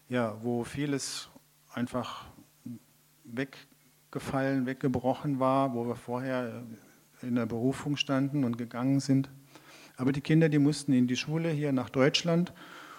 ja, 0.07 0.35
wo 0.41 0.63
vieles 0.63 1.29
einfach 1.73 2.25
weggefallen, 4.11 4.65
weggebrochen 4.65 5.39
war, 5.39 5.73
wo 5.73 5.87
wir 5.87 5.95
vorher 5.95 6.63
in 7.21 7.35
der 7.35 7.45
Berufung 7.45 7.95
standen 7.95 8.43
und 8.43 8.57
gegangen 8.57 8.99
sind. 8.99 9.29
Aber 9.95 10.11
die 10.11 10.19
Kinder, 10.19 10.49
die 10.49 10.59
mussten 10.59 10.91
in 10.91 11.07
die 11.07 11.15
Schule 11.15 11.49
hier 11.49 11.71
nach 11.71 11.89
Deutschland 11.89 12.53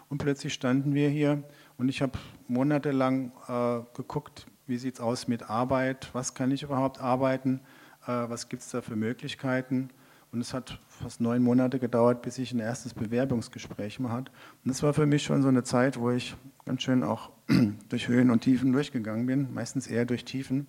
und 0.09 0.19
plötzlich 0.19 0.55
standen 0.55 0.95
wir 0.95 1.11
hier 1.11 1.43
und 1.77 1.91
ich 1.91 2.01
habe 2.01 2.19
monatelang 2.49 3.31
äh, 3.47 3.81
geguckt, 3.95 4.47
wie 4.67 4.79
sieht 4.79 4.95
es 4.95 5.01
aus 5.01 5.29
mit 5.29 5.51
Arbeit, 5.51 6.09
was 6.15 6.33
kann 6.33 6.51
ich 6.51 6.63
überhaupt 6.63 6.99
arbeiten, 6.99 7.61
äh, 8.07 8.13
was 8.29 8.49
gibt 8.49 8.63
es 8.63 8.71
da 8.71 8.81
für 8.81 8.97
Möglichkeiten. 8.97 9.91
Und 10.31 10.41
es 10.41 10.55
hat 10.55 10.81
fast 10.89 11.21
neun 11.21 11.43
Monate 11.43 11.79
gedauert, 11.79 12.23
bis 12.23 12.39
ich 12.39 12.53
ein 12.53 12.59
erstes 12.59 12.95
Bewerbungsgespräch 12.95 14.01
mal 14.01 14.13
hatte. 14.13 14.33
Und 14.65 14.71
das 14.71 14.83
war 14.83 14.95
für 14.95 15.05
mich 15.05 15.25
schon 15.25 15.43
so 15.43 15.49
eine 15.49 15.63
Zeit, 15.63 16.01
wo 16.01 16.11
ich 16.11 16.35
ganz 16.65 16.83
schön 16.83 17.03
auch 17.03 17.33
durch 17.91 18.09
Höhen 18.09 18.31
und 18.31 18.41
Tiefen 18.41 18.73
durchgegangen 18.73 19.27
bin, 19.27 19.53
meistens 19.53 19.87
eher 19.87 20.07
durch 20.07 20.25
Tiefen. 20.25 20.69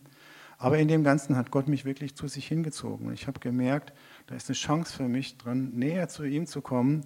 Aber 0.63 0.79
in 0.79 0.87
dem 0.87 1.03
Ganzen 1.03 1.35
hat 1.35 1.51
Gott 1.51 1.67
mich 1.67 1.83
wirklich 1.83 2.15
zu 2.15 2.29
sich 2.29 2.47
hingezogen. 2.47 3.11
Ich 3.11 3.27
habe 3.27 3.37
gemerkt, 3.41 3.91
da 4.27 4.35
ist 4.35 4.47
eine 4.47 4.55
Chance 4.55 4.95
für 4.95 5.09
mich 5.09 5.37
dran, 5.37 5.71
näher 5.73 6.07
zu 6.07 6.23
ihm 6.23 6.47
zu 6.47 6.61
kommen 6.61 7.01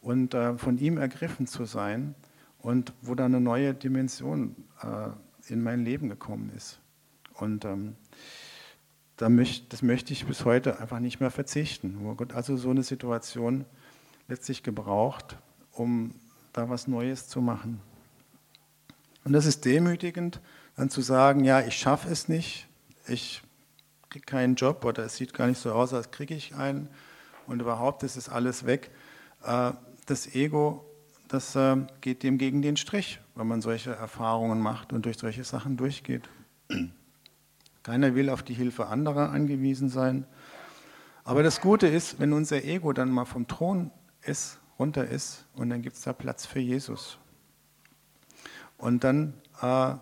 und 0.00 0.34
äh, 0.34 0.58
von 0.58 0.76
ihm 0.76 0.98
ergriffen 0.98 1.46
zu 1.46 1.66
sein 1.66 2.16
und 2.58 2.92
wo 3.02 3.14
da 3.14 3.26
eine 3.26 3.40
neue 3.40 3.74
Dimension 3.74 4.56
äh, 4.82 5.52
in 5.52 5.62
mein 5.62 5.84
Leben 5.84 6.08
gekommen 6.08 6.50
ist. 6.56 6.80
Und 7.34 7.64
ähm, 7.64 7.94
da 9.18 9.28
möcht, 9.28 9.72
das 9.72 9.82
möchte 9.82 10.12
ich 10.12 10.26
bis 10.26 10.44
heute 10.44 10.80
einfach 10.80 10.98
nicht 10.98 11.20
mehr 11.20 11.30
verzichten. 11.30 11.98
Wo 12.00 12.12
Gott 12.16 12.32
also 12.32 12.56
so 12.56 12.70
eine 12.70 12.82
Situation 12.82 13.66
letztlich 14.26 14.64
gebraucht, 14.64 15.38
um 15.70 16.12
da 16.52 16.68
was 16.70 16.88
Neues 16.88 17.28
zu 17.28 17.40
machen. 17.40 17.80
Und 19.22 19.32
das 19.32 19.46
ist 19.46 19.64
demütigend, 19.64 20.40
dann 20.74 20.90
zu 20.90 21.02
sagen, 21.02 21.44
ja, 21.44 21.60
ich 21.60 21.76
schaffe 21.76 22.10
es 22.10 22.26
nicht, 22.26 22.66
ich 23.08 23.42
kriege 24.10 24.24
keinen 24.24 24.54
Job 24.54 24.84
oder 24.84 25.04
es 25.04 25.16
sieht 25.16 25.34
gar 25.34 25.46
nicht 25.46 25.60
so 25.60 25.72
aus, 25.72 25.92
als 25.92 26.10
kriege 26.10 26.34
ich 26.34 26.54
einen 26.54 26.88
und 27.46 27.60
überhaupt 27.60 28.02
ist 28.02 28.16
es 28.16 28.28
alles 28.28 28.66
weg. 28.66 28.90
Äh, 29.42 29.72
das 30.06 30.34
Ego, 30.34 30.84
das 31.28 31.56
äh, 31.56 31.76
geht 32.00 32.22
dem 32.22 32.38
gegen 32.38 32.62
den 32.62 32.76
Strich, 32.76 33.20
wenn 33.34 33.46
man 33.46 33.60
solche 33.60 33.92
Erfahrungen 33.92 34.60
macht 34.60 34.92
und 34.92 35.04
durch 35.04 35.18
solche 35.18 35.44
Sachen 35.44 35.76
durchgeht. 35.76 36.28
Keiner 37.82 38.14
will 38.14 38.30
auf 38.30 38.42
die 38.42 38.54
Hilfe 38.54 38.86
anderer 38.86 39.30
angewiesen 39.30 39.88
sein. 39.88 40.26
Aber 41.24 41.42
das 41.42 41.60
Gute 41.60 41.88
ist, 41.88 42.20
wenn 42.20 42.32
unser 42.32 42.64
Ego 42.64 42.92
dann 42.92 43.10
mal 43.10 43.24
vom 43.24 43.48
Thron 43.48 43.90
ist, 44.22 44.58
runter 44.78 45.06
ist, 45.06 45.44
und 45.54 45.70
dann 45.70 45.82
gibt 45.82 45.96
es 45.96 46.02
da 46.02 46.12
Platz 46.12 46.46
für 46.46 46.60
Jesus. 46.60 47.18
Und 48.78 49.04
dann 49.04 49.34
äh, 49.62 49.94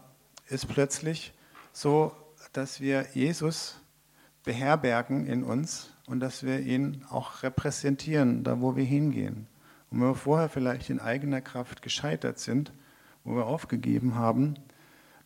ist 0.49 0.69
plötzlich 0.69 1.33
so, 1.73 2.13
dass 2.55 2.81
wir 2.81 3.07
Jesus 3.15 3.81
beherbergen 4.45 5.27
in 5.27 5.43
uns 5.43 5.91
und 6.07 6.21
dass 6.21 6.45
wir 6.45 6.61
ihn 6.61 7.05
auch 7.11 7.43
repräsentieren, 7.43 8.45
da 8.45 8.61
wo 8.61 8.77
wir 8.77 8.85
hingehen. 8.85 9.49
Und 9.91 10.01
wenn 10.01 10.09
wir 10.09 10.15
vorher 10.15 10.49
vielleicht 10.49 10.89
in 10.89 11.01
eigener 11.01 11.41
Kraft 11.41 11.83
gescheitert 11.83 12.39
sind, 12.39 12.73
wo 13.25 13.35
wir 13.35 13.47
aufgegeben 13.47 14.15
haben, 14.15 14.55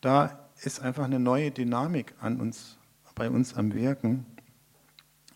da 0.01 0.49
ist 0.63 0.81
einfach 0.81 1.05
eine 1.05 1.21
neue 1.21 1.51
Dynamik 1.51 2.15
an 2.21 2.41
uns, 2.41 2.79
bei 3.15 3.29
uns 3.29 3.55
am 3.55 3.75
Wirken. 3.75 4.25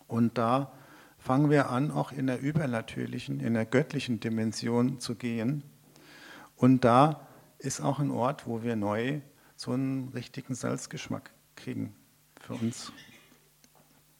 Und 0.06 0.38
da 0.38 0.72
fangen 1.18 1.50
wir 1.50 1.68
an, 1.68 1.90
auch 1.90 2.10
in 2.10 2.26
der 2.26 2.40
übernatürlichen, 2.40 3.40
in 3.40 3.52
der 3.52 3.66
göttlichen 3.66 4.18
Dimension 4.18 4.98
zu 4.98 5.14
gehen. 5.14 5.62
Und 6.56 6.84
da 6.84 7.26
ist 7.58 7.82
auch 7.82 7.98
ein 7.98 8.10
Ort, 8.10 8.46
wo 8.46 8.62
wir 8.62 8.76
neu 8.76 9.20
so 9.56 9.72
einen 9.72 10.08
richtigen 10.14 10.54
Salzgeschmack 10.54 11.30
kriegen 11.62 11.94
für 12.40 12.54
uns. 12.54 12.92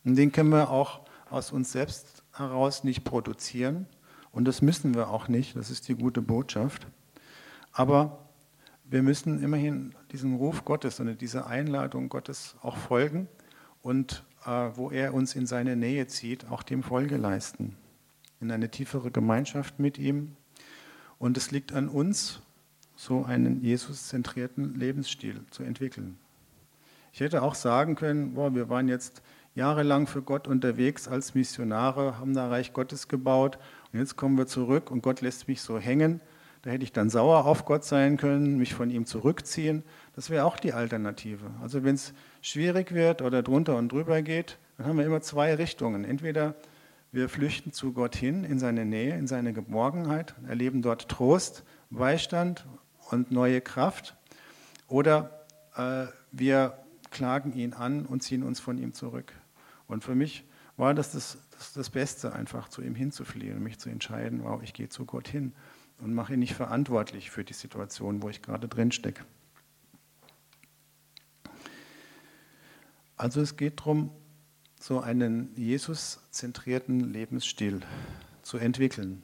Und 0.05 0.17
den 0.17 0.33
können 0.33 0.51
wir 0.51 0.71
auch 0.71 1.01
aus 1.31 1.53
uns 1.53 1.73
selbst 1.73 2.23
heraus 2.33 2.85
nicht 2.85 3.05
produzieren. 3.05 3.87
Und 4.31 4.47
das 4.47 4.63
müssen 4.63 4.95
wir 4.95 5.09
auch 5.09 5.29
nicht, 5.29 5.57
das 5.57 5.71
ist 5.71 5.89
die 5.89 5.95
gute 5.95 6.23
Botschaft. 6.23 6.87
Aber 7.73 8.27
wir 8.85 9.03
müssen 9.03 9.43
immerhin 9.43 9.95
diesem 10.13 10.37
Ruf 10.37 10.65
Gottes 10.65 11.01
und 11.01 11.21
dieser 11.21 11.47
Einladung 11.47 12.09
Gottes 12.09 12.57
auch 12.63 12.77
folgen 12.77 13.29
und 13.83 14.25
äh, 14.45 14.71
wo 14.75 14.91
er 14.91 15.15
uns 15.15 15.35
in 15.35 15.47
seine 15.47 15.77
Nähe 15.77 16.07
zieht, 16.07 16.49
auch 16.51 16.63
dem 16.63 16.83
Folge 16.83 17.17
leisten. 17.17 17.77
In 18.41 18.51
eine 18.51 18.71
tiefere 18.71 19.11
Gemeinschaft 19.11 19.79
mit 19.79 19.99
ihm. 19.99 20.37
Und 21.19 21.37
es 21.37 21.51
liegt 21.51 21.73
an 21.73 21.89
uns, 21.89 22.41
so 22.97 23.25
einen 23.25 23.63
Jesus-zentrierten 23.63 24.75
Lebensstil 24.75 25.45
zu 25.51 25.63
entwickeln. 25.63 26.19
Ich 27.13 27.21
hätte 27.21 27.43
auch 27.43 27.55
sagen 27.55 27.95
können, 27.95 28.35
boah, 28.35 28.55
wir 28.55 28.71
waren 28.71 28.89
jetzt 28.89 29.23
jahrelang 29.55 30.07
für 30.07 30.23
Gott 30.23 30.49
unterwegs 30.49 31.09
als 31.09 31.35
Missionare, 31.35 32.19
haben 32.19 32.33
da 32.33 32.49
Reich 32.49 32.73
Gottes 32.73 33.07
gebaut 33.07 33.59
und 33.93 33.99
jetzt 33.99 34.17
kommen 34.17 34.39
wir 34.39 34.47
zurück 34.47 34.91
und 34.91 35.03
Gott 35.03 35.21
lässt 35.21 35.47
mich 35.47 35.61
so 35.61 35.79
hängen. 35.79 36.23
Da 36.63 36.71
hätte 36.71 36.85
ich 36.85 36.93
dann 36.93 37.11
sauer 37.11 37.45
auf 37.45 37.65
Gott 37.65 37.85
sein 37.85 38.17
können, 38.17 38.57
mich 38.57 38.73
von 38.73 38.89
ihm 38.89 39.05
zurückziehen. 39.05 39.83
Das 40.15 40.31
wäre 40.31 40.45
auch 40.47 40.57
die 40.57 40.73
Alternative. 40.73 41.51
Also 41.61 41.85
wenn 41.85 41.97
es 41.97 42.15
schwierig 42.41 42.93
wird 42.95 43.21
oder 43.21 43.43
drunter 43.43 43.77
und 43.77 43.91
drüber 43.91 44.23
geht, 44.23 44.59
dann 44.79 44.87
haben 44.87 44.97
wir 44.97 45.05
immer 45.05 45.21
zwei 45.21 45.55
Richtungen. 45.55 46.05
Entweder 46.05 46.55
wir 47.11 47.29
flüchten 47.29 47.73
zu 47.73 47.93
Gott 47.93 48.17
hin, 48.17 48.45
in 48.45 48.59
seine 48.59 48.87
Nähe, 48.87 49.19
in 49.19 49.27
seine 49.27 49.53
Geborgenheit, 49.53 50.35
erleben 50.49 50.81
dort 50.81 51.09
Trost, 51.09 51.65
Beistand 51.91 52.65
und 53.11 53.33
neue 53.33 53.61
Kraft. 53.61 54.17
Oder 54.87 55.45
äh, 55.77 56.07
wir 56.31 56.79
klagen 57.13 57.53
ihn 57.53 57.75
an 57.75 58.05
und 58.05 58.23
ziehen 58.23 58.43
uns 58.43 58.59
von 58.59 58.79
ihm 58.79 58.93
zurück. 58.95 59.33
Und 59.87 60.03
für 60.03 60.17
mich 60.17 60.45
war 60.77 60.95
das 60.95 61.13
das, 61.13 61.39
das 61.53 61.73
das, 61.75 61.91
Beste, 61.91 62.33
einfach 62.33 62.69
zu 62.69 62.83
ihm 62.83 62.97
hinzufliehen 62.97 63.57
und 63.57 63.63
mich 63.63 63.79
zu 63.79 63.89
entscheiden, 63.89 64.43
wow, 64.43 64.61
ich 64.63 64.73
gehe 64.73 64.89
zu 64.89 65.05
Gott 65.05 65.29
hin 65.29 65.53
und 65.99 66.13
mache 66.15 66.35
ihn 66.35 66.41
nicht 66.41 66.55
verantwortlich 66.55 67.31
für 67.31 67.45
die 67.45 67.53
Situation, 67.53 68.23
wo 68.23 68.29
ich 68.29 68.43
gerade 68.43 68.67
drin 68.67 68.91
stecke. 68.91 69.25
Also 73.17 73.41
es 73.41 73.57
geht 73.57 73.79
darum, 73.81 74.11
so 74.81 75.01
einen 75.01 75.55
Jesus-zentrierten 75.55 77.13
Lebensstil 77.13 77.83
zu 78.43 78.57
entwickeln. 78.57 79.23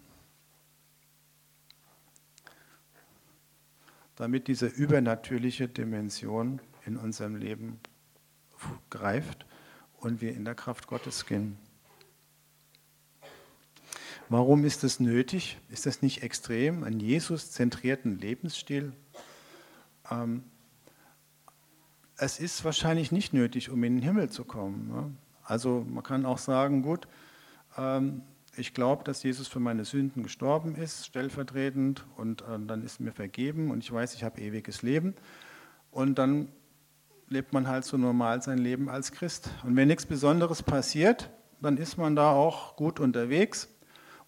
damit 4.19 4.49
diese 4.49 4.67
übernatürliche 4.67 5.69
Dimension 5.69 6.61
in 6.89 6.97
unserem 6.97 7.37
Leben 7.37 7.79
greift 8.91 9.47
und 10.01 10.21
wir 10.21 10.35
in 10.35 10.45
der 10.45 10.55
Kraft 10.55 10.87
Gottes 10.89 11.27
gehen. 11.27 11.57
Warum 14.29 14.65
ist 14.65 14.85
das 14.85 15.01
nötig? 15.01 15.59
Ist 15.71 15.87
das 15.87 16.03
nicht 16.03 16.23
extrem, 16.23 16.85
einen 16.85 17.01
Jesus-zentrierten 17.01 18.19
Lebensstil? 18.19 18.93
Ähm, 20.11 20.45
es 22.17 22.41
ist 22.41 22.65
wahrscheinlich 22.65 23.13
nicht 23.13 23.33
nötig, 23.33 23.71
um 23.71 23.83
in 23.85 23.97
den 23.97 24.03
Himmel 24.03 24.29
zu 24.29 24.45
kommen. 24.45 24.89
Ne? 24.89 25.13
Also 25.45 25.87
man 25.89 26.03
kann 26.03 26.27
auch 26.27 26.39
sagen, 26.39 26.83
gut, 26.83 27.07
ähm, 27.77 28.23
ich 28.57 28.75
glaube, 28.75 29.05
dass 29.05 29.23
Jesus 29.23 29.49
für 29.49 29.61
meine 29.61 29.85
Sünden 29.85 30.25
gestorben 30.25 30.75
ist, 30.75 31.07
stellvertretend, 31.07 32.05
und 32.17 32.43
äh, 32.43 32.59
dann 32.67 32.83
ist 32.83 33.01
mir 33.01 33.13
vergeben 33.13 33.71
und 33.71 33.85
ich 33.85 33.93
weiß, 33.93 34.15
ich 34.15 34.25
habe 34.25 34.41
ewiges 34.41 34.83
Leben. 34.83 35.15
Und 35.91 36.19
dann 36.19 36.49
lebt 37.29 37.53
man 37.53 37.69
halt 37.69 37.85
so 37.85 37.97
normal 37.97 38.43
sein 38.43 38.59
Leben 38.59 38.89
als 38.89 39.13
Christ. 39.13 39.51
Und 39.65 39.77
wenn 39.77 39.89
nichts 39.89 40.07
Besonderes 40.07 40.63
passiert, 40.63 41.31
dann 41.61 41.77
ist 41.77 41.99
man 41.99 42.17
da 42.17 42.33
auch 42.33 42.77
gut 42.77 43.01
unterwegs. 43.01 43.69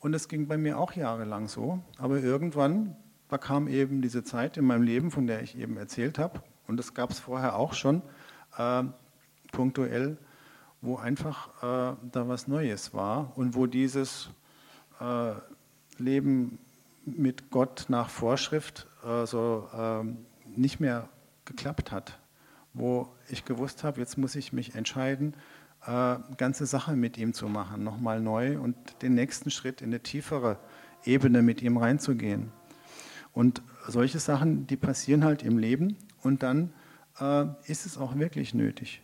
Und 0.01 0.15
es 0.15 0.29
ging 0.29 0.47
bei 0.47 0.57
mir 0.57 0.79
auch 0.79 0.93
jahrelang 0.93 1.49
so. 1.49 1.81
Aber 1.99 2.19
irgendwann, 2.19 2.97
da 3.29 3.39
kam 3.39 3.69
eben 3.69 4.03
diese 4.03 4.25
Zeit 4.25 4.57
in 4.57 4.65
meinem 4.65 4.83
Leben, 4.83 5.11
von 5.11 5.27
der 5.27 5.43
ich 5.43 5.59
eben 5.59 5.77
erzählt 5.77 6.19
habe. 6.19 6.43
Und 6.67 6.77
das 6.77 6.95
gab 6.95 7.11
es 7.11 7.21
vorher 7.21 7.57
auch 7.57 7.75
schon, 7.75 8.03
äh, 8.57 8.85
punktuell 9.53 10.19
wo 10.83 10.97
einfach 10.97 11.49
äh, 11.63 11.97
da 12.11 12.29
was 12.29 12.49
Neues 12.49 12.95
war 12.95 13.33
und 13.37 13.55
wo 13.55 13.67
dieses 13.67 14.31
äh, 15.01 15.33
Leben 15.99 16.59
mit 17.05 17.51
Gott 17.51 17.87
nach 17.89 18.09
Vorschrift 18.09 18.87
äh, 19.05 19.27
so 19.27 19.69
ähm, 19.75 20.19
nicht 20.47 20.81
mehr 20.81 21.09
geklappt 21.45 21.93
hat, 21.93 22.19
wo 22.73 23.09
ich 23.29 23.45
gewusst 23.45 23.85
habe, 23.85 24.01
jetzt 24.01 24.19
muss 24.19 24.35
ich 24.35 24.53
mich 24.53 24.75
entscheiden, 24.75 25.35
äh, 25.87 26.17
ganze 26.37 26.67
Sache 26.67 26.95
mit 26.95 27.19
ihm 27.19 27.33
zu 27.33 27.49
machen, 27.49 27.83
nochmal 27.85 28.21
neu 28.21 28.59
und 28.59 28.77
den 29.03 29.15
nächsten 29.15 29.51
Schritt 29.51 29.81
in 29.81 29.89
eine 29.89 30.01
tiefere 30.01 30.59
Ebene 31.05 31.43
mit 31.43 31.63
ihm 31.63 31.77
reinzugehen. 31.77 32.53
Und 33.33 33.63
solche 33.87 34.19
Sachen, 34.19 34.67
die 34.67 34.77
passieren 34.77 35.25
halt 35.25 35.43
im 35.43 35.59
Leben 35.59 35.97
und 36.23 36.43
dann 36.43 36.73
äh, 37.21 37.47
ist 37.67 37.87
es 37.87 37.97
auch 37.97 38.17
wirklich 38.17 38.55
nötig. 38.55 39.03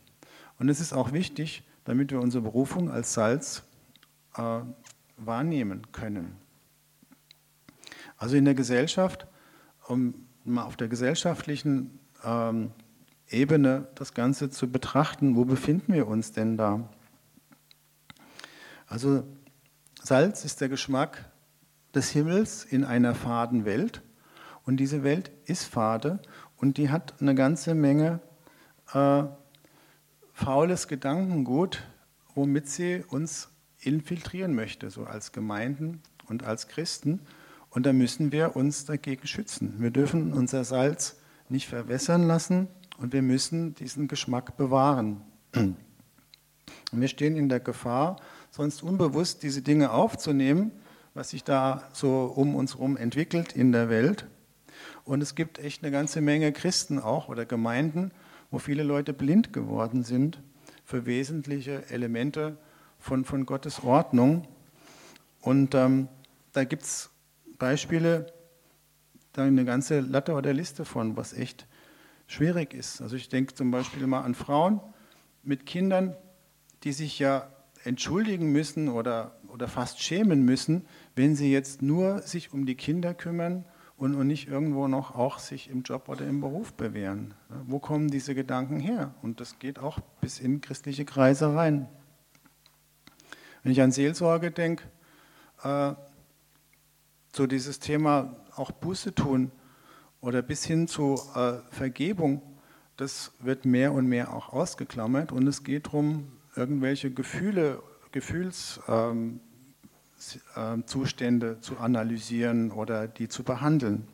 Und 0.59 0.69
es 0.69 0.81
ist 0.81 0.93
auch 0.93 1.13
wichtig, 1.13 1.65
damit 1.85 2.11
wir 2.11 2.21
unsere 2.21 2.43
Berufung 2.43 2.91
als 2.91 3.15
Salz 3.15 3.63
äh, 4.37 4.61
wahrnehmen 5.17 5.93
können. 5.93 6.37
Also 8.19 8.37
in 8.37 8.45
der 8.45 8.55
Gesellschaft, 8.55 9.27
um 9.87 10.15
mal 10.45 10.65
auf 10.65 10.77
der 10.77 10.89
gesellschaftlichen 10.89 11.99
ähm, 12.25 12.73
Ebene 13.29 13.89
das 13.95 14.15
Ganze 14.15 14.51
zu 14.51 14.71
betrachten, 14.71 15.37
wo 15.37 15.45
befinden 15.45 15.93
wir 15.93 16.07
uns 16.07 16.33
denn 16.33 16.57
da? 16.57 16.89
Also 18.87 19.25
Salz 20.03 20.45
ist 20.45 20.61
der 20.61 20.69
Geschmack 20.69 21.31
des 21.95 22.11
Himmels 22.11 22.65
in 22.65 22.85
einer 22.85 23.15
faden 23.15 23.65
Welt 23.65 24.03
und 24.65 24.77
diese 24.77 25.03
Welt 25.03 25.33
ist 25.47 25.65
fade 25.65 26.21
und 26.57 26.77
die 26.77 26.91
hat 26.91 27.15
eine 27.21 27.35
ganze 27.35 27.75
Menge 27.75 28.21
äh, 28.93 29.25
faules 30.33 30.87
Gedankengut, 30.87 31.83
womit 32.35 32.69
sie 32.69 33.03
uns 33.09 33.49
infiltrieren 33.81 34.55
möchte, 34.55 34.91
so 34.91 35.05
als 35.05 35.33
Gemeinden 35.33 36.03
und 36.29 36.45
als 36.45 36.69
Christen. 36.69 37.21
Und 37.71 37.87
da 37.87 37.93
müssen 37.93 38.31
wir 38.31 38.55
uns 38.55 38.85
dagegen 38.85 39.27
schützen. 39.27 39.75
Wir 39.79 39.91
dürfen 39.91 40.33
unser 40.33 40.65
Salz 40.65 41.17
nicht 41.49 41.69
verwässern 41.69 42.27
lassen 42.27 42.69
und 42.99 43.13
wir 43.13 43.23
müssen 43.23 43.75
diesen 43.75 44.09
Geschmack 44.09 44.57
bewahren. 44.57 45.21
Und 46.93 47.01
wir 47.01 47.09
stehen 47.09 47.37
in 47.37 47.49
der 47.49 47.61
Gefahr, 47.61 48.17
sonst 48.51 48.83
unbewusst 48.83 49.43
diese 49.43 49.63
Dinge 49.63 49.91
aufzunehmen, 49.91 50.73
was 51.15 51.31
sich 51.31 51.45
da 51.45 51.83
so 51.93 52.33
um 52.35 52.55
uns 52.55 52.75
herum 52.75 52.97
entwickelt 52.97 53.55
in 53.55 53.73
der 53.73 53.89
Welt. 53.89 54.27
Und 55.05 55.23
es 55.23 55.35
gibt 55.35 55.59
echt 55.59 55.83
eine 55.83 55.93
ganze 55.93 56.21
Menge 56.21 56.53
Christen 56.53 56.99
auch 56.99 57.29
oder 57.29 57.47
Gemeinden, 57.47 58.11
wo 58.51 58.59
viele 58.59 58.83
Leute 58.83 59.13
blind 59.13 59.53
geworden 59.53 60.03
sind 60.03 60.41
für 60.85 61.07
wesentliche 61.07 61.89
Elemente 61.91 62.57
von, 62.99 63.25
von 63.25 63.47
Gottes 63.47 63.83
Ordnung. 63.83 64.47
Und 65.41 65.75
ähm, 65.75 66.09
da 66.53 66.65
gibt 66.65 66.83
es 66.83 67.11
Beispiele, 67.59 68.33
da 69.33 69.45
eine 69.45 69.65
ganze 69.65 70.01
Latte 70.01 70.33
oder 70.33 70.53
Liste 70.53 70.85
von, 70.85 71.17
was 71.17 71.33
echt 71.33 71.67
schwierig 72.27 72.75
ist. 72.75 73.01
Also 73.01 73.17
ich 73.17 73.29
denke 73.29 73.55
zum 73.55 73.71
Beispiel 73.71 74.07
mal 74.07 74.23
an 74.23 74.35
Frauen 74.35 74.81
mit 75.43 75.67
Kindern, 75.67 76.17
die 76.83 76.93
sich 76.93 77.19
ja 77.19 77.49
entschuldigen 77.85 78.51
müssen 78.51 78.89
oder, 78.89 79.37
oder 79.49 79.69
fast 79.69 80.03
schämen 80.03 80.45
müssen, 80.45 80.87
wenn 81.15 81.37
sie 81.37 81.53
jetzt 81.53 81.83
nur 81.83 82.23
sich 82.23 82.53
um 82.53 82.67
die 82.67 82.75
Kinder 82.75 83.15
kümmern 83.15 83.65
und, 83.97 84.15
und 84.15 84.27
nicht 84.27 84.49
irgendwo 84.49 84.89
noch 84.89 85.15
auch 85.15 85.39
sich 85.39 85.71
im 85.71 85.83
Job 85.83 86.09
oder 86.09 86.27
im 86.27 86.41
Beruf 86.41 86.75
bewähren. 86.75 87.35
Wo 87.67 87.79
kommen 87.79 88.09
diese 88.09 88.35
Gedanken 88.35 88.81
her? 88.81 89.15
Und 89.23 89.41
das 89.41 89.59
geht 89.59 89.79
auch 89.79 90.01
bis 90.21 90.41
in 90.41 90.61
christliche 90.61 91.05
Kreise 91.05 91.55
rein. 91.55 91.89
Wenn 93.63 93.73
ich 93.73 93.81
an 93.81 93.93
Seelsorge 93.93 94.51
denke, 94.51 94.85
äh, 95.63 95.95
so 97.35 97.47
dieses 97.47 97.79
Thema 97.79 98.37
auch 98.55 98.71
Buße 98.71 99.15
tun 99.15 99.51
oder 100.27 100.43
bis 100.43 100.65
hin 100.65 100.89
zu 100.89 101.15
äh, 101.37 101.59
Vergebung, 101.71 102.43
das 102.97 103.31
wird 103.39 103.65
mehr 103.65 103.93
und 103.93 104.09
mehr 104.09 104.35
auch 104.35 104.53
ausgeklammert 104.53 105.31
und 105.31 105.47
es 105.47 105.63
geht 105.63 105.87
darum, 105.87 106.33
irgendwelche 106.57 107.13
Gefühle, 107.13 107.81
Gefühlszustände 108.11 109.41
ähm, 110.57 111.63
zu 111.63 111.79
analysieren 111.79 112.73
oder 112.73 113.07
die 113.07 113.29
zu 113.29 113.45
behandeln. 113.45 114.09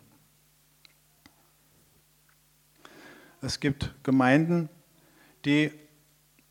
Es 3.40 3.58
gibt 3.58 3.94
Gemeinden, 4.02 4.68
die 5.46 5.72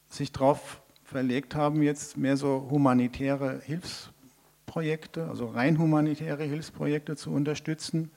sich 0.10 0.32
darauf 0.32 0.82
verlegt 1.04 1.54
haben, 1.54 1.84
jetzt 1.84 2.17
mehr 2.17 2.36
so 2.36 2.67
humanitäre 2.71 3.62
Hilfsprojekte, 3.63 5.28
also 5.28 5.45
rein 5.45 5.78
humanitäre 5.78 6.45
Hilfsprojekte 6.45 7.15
zu 7.15 7.30
unterstützen 7.30 8.10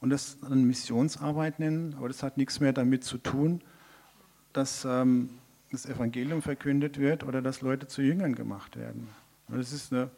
und 0.00 0.10
das 0.10 0.38
dann 0.40 0.64
Missionsarbeit 0.64 1.58
nennen, 1.58 1.94
aber 1.98 2.08
das 2.08 2.22
hat 2.22 2.36
nichts 2.36 2.60
mehr 2.60 2.72
damit 2.72 3.04
zu 3.04 3.18
tun, 3.18 3.62
dass 4.52 4.84
ähm, 4.84 5.30
das 5.70 5.86
Evangelium 5.86 6.42
verkündet 6.42 6.98
wird 6.98 7.24
oder 7.24 7.42
dass 7.42 7.60
Leute 7.60 7.86
zu 7.86 8.02
Jüngern 8.02 8.34
gemacht 8.34 8.76
werden. 8.76 9.08
Das 9.48 9.72
ist 9.72 9.92
eine 9.92 10.10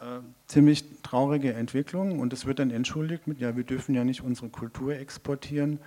äh, 0.00 0.20
ziemlich 0.46 0.84
traurige 1.02 1.52
Entwicklung 1.52 2.20
und 2.20 2.32
es 2.32 2.46
wird 2.46 2.58
dann 2.58 2.70
entschuldigt 2.70 3.26
mit, 3.26 3.38
ja, 3.38 3.56
wir 3.56 3.64
dürfen 3.64 3.94
ja 3.94 4.04
nicht 4.04 4.22
unsere 4.22 4.48
Kultur 4.48 4.94
exportieren 4.94 5.78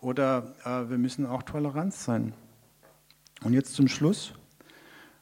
oder 0.00 0.54
äh, 0.64 0.90
wir 0.90 0.98
müssen 0.98 1.26
auch 1.26 1.42
tolerant 1.42 1.94
sein. 1.94 2.32
Und 3.44 3.54
jetzt 3.54 3.74
zum 3.74 3.88
Schluss 3.88 4.34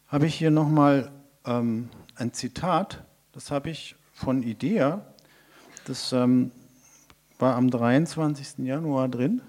habe 0.07 0.27
ich 0.27 0.35
hier 0.35 0.51
nochmal 0.51 1.11
ähm, 1.45 1.89
ein 2.17 2.33
Zitat, 2.33 3.05
das 3.33 3.51
habe 3.51 3.71
ich 3.71 3.97
von 4.13 4.43
IDEA, 4.43 5.05
das 5.85 6.13
ähm, 6.13 6.51
war 7.41 7.57
am 7.57 7.71
23. 7.71 8.67
Januar 8.67 9.09
drin. 9.09 9.43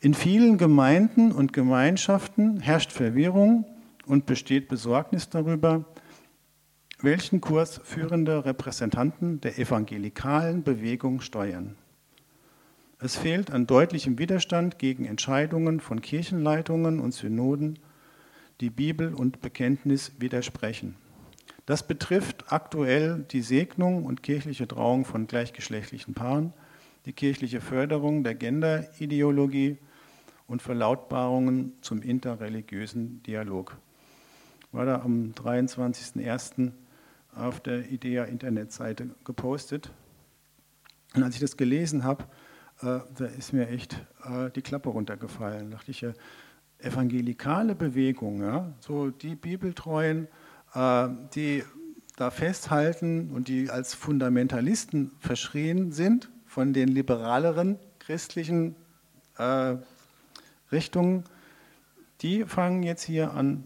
In 0.00 0.14
vielen 0.14 0.56
Gemeinden 0.56 1.30
und 1.30 1.52
Gemeinschaften 1.52 2.60
herrscht 2.60 2.90
Verwirrung 2.92 3.66
und 4.06 4.24
besteht 4.24 4.68
Besorgnis 4.68 5.28
darüber, 5.28 5.84
welchen 7.00 7.40
Kurs 7.40 7.80
führende 7.84 8.44
Repräsentanten 8.44 9.40
der 9.40 9.58
evangelikalen 9.58 10.62
Bewegung 10.62 11.20
steuern. 11.20 11.76
Es 12.98 13.16
fehlt 13.16 13.50
an 13.50 13.66
deutlichem 13.66 14.18
Widerstand 14.18 14.78
gegen 14.78 15.06
Entscheidungen 15.06 15.80
von 15.80 16.02
Kirchenleitungen 16.02 17.00
und 17.00 17.12
Synoden, 17.12 17.78
die 18.60 18.70
Bibel 18.70 19.14
und 19.14 19.40
Bekenntnis 19.40 20.12
widersprechen. 20.18 20.96
Das 21.66 21.86
betrifft 21.86 22.52
aktuell 22.52 23.24
die 23.30 23.42
Segnung 23.42 24.04
und 24.04 24.22
kirchliche 24.22 24.66
Trauung 24.66 25.04
von 25.04 25.26
gleichgeschlechtlichen 25.26 26.14
Paaren, 26.14 26.52
die 27.06 27.12
kirchliche 27.12 27.60
Förderung 27.60 28.24
der 28.24 28.34
Genderideologie 28.34 29.78
und 30.46 30.62
Verlautbarungen 30.62 31.74
zum 31.80 32.02
interreligiösen 32.02 33.22
Dialog. 33.22 33.76
War 34.72 34.84
da 34.84 35.00
am 35.02 35.32
23.01. 35.32 36.72
auf 37.34 37.60
der 37.60 37.90
IDEA-Internetseite 37.90 39.10
gepostet. 39.24 39.90
Und 41.14 41.22
als 41.22 41.34
ich 41.34 41.40
das 41.40 41.56
gelesen 41.56 42.04
habe, 42.04 42.24
äh, 42.82 43.00
da 43.16 43.26
ist 43.36 43.52
mir 43.52 43.68
echt 43.68 43.94
äh, 44.24 44.50
die 44.50 44.62
Klappe 44.62 44.88
runtergefallen. 44.88 45.70
Da 45.70 45.76
dachte 45.76 45.90
ich, 45.90 46.00
ja, 46.00 46.12
evangelikale 46.78 47.74
Bewegung, 47.74 48.42
ja, 48.42 48.72
so 48.80 49.10
die 49.10 49.34
Bibeltreuen, 49.34 50.28
die 50.74 51.64
da 52.16 52.30
festhalten 52.30 53.30
und 53.30 53.48
die 53.48 53.70
als 53.70 53.94
Fundamentalisten 53.94 55.12
verschrien 55.18 55.90
sind 55.90 56.30
von 56.44 56.72
den 56.72 56.88
liberaleren 56.88 57.78
christlichen 57.98 58.76
äh, 59.38 59.76
Richtungen, 60.70 61.24
die 62.20 62.44
fangen 62.44 62.82
jetzt 62.82 63.02
hier 63.02 63.32
an, 63.32 63.64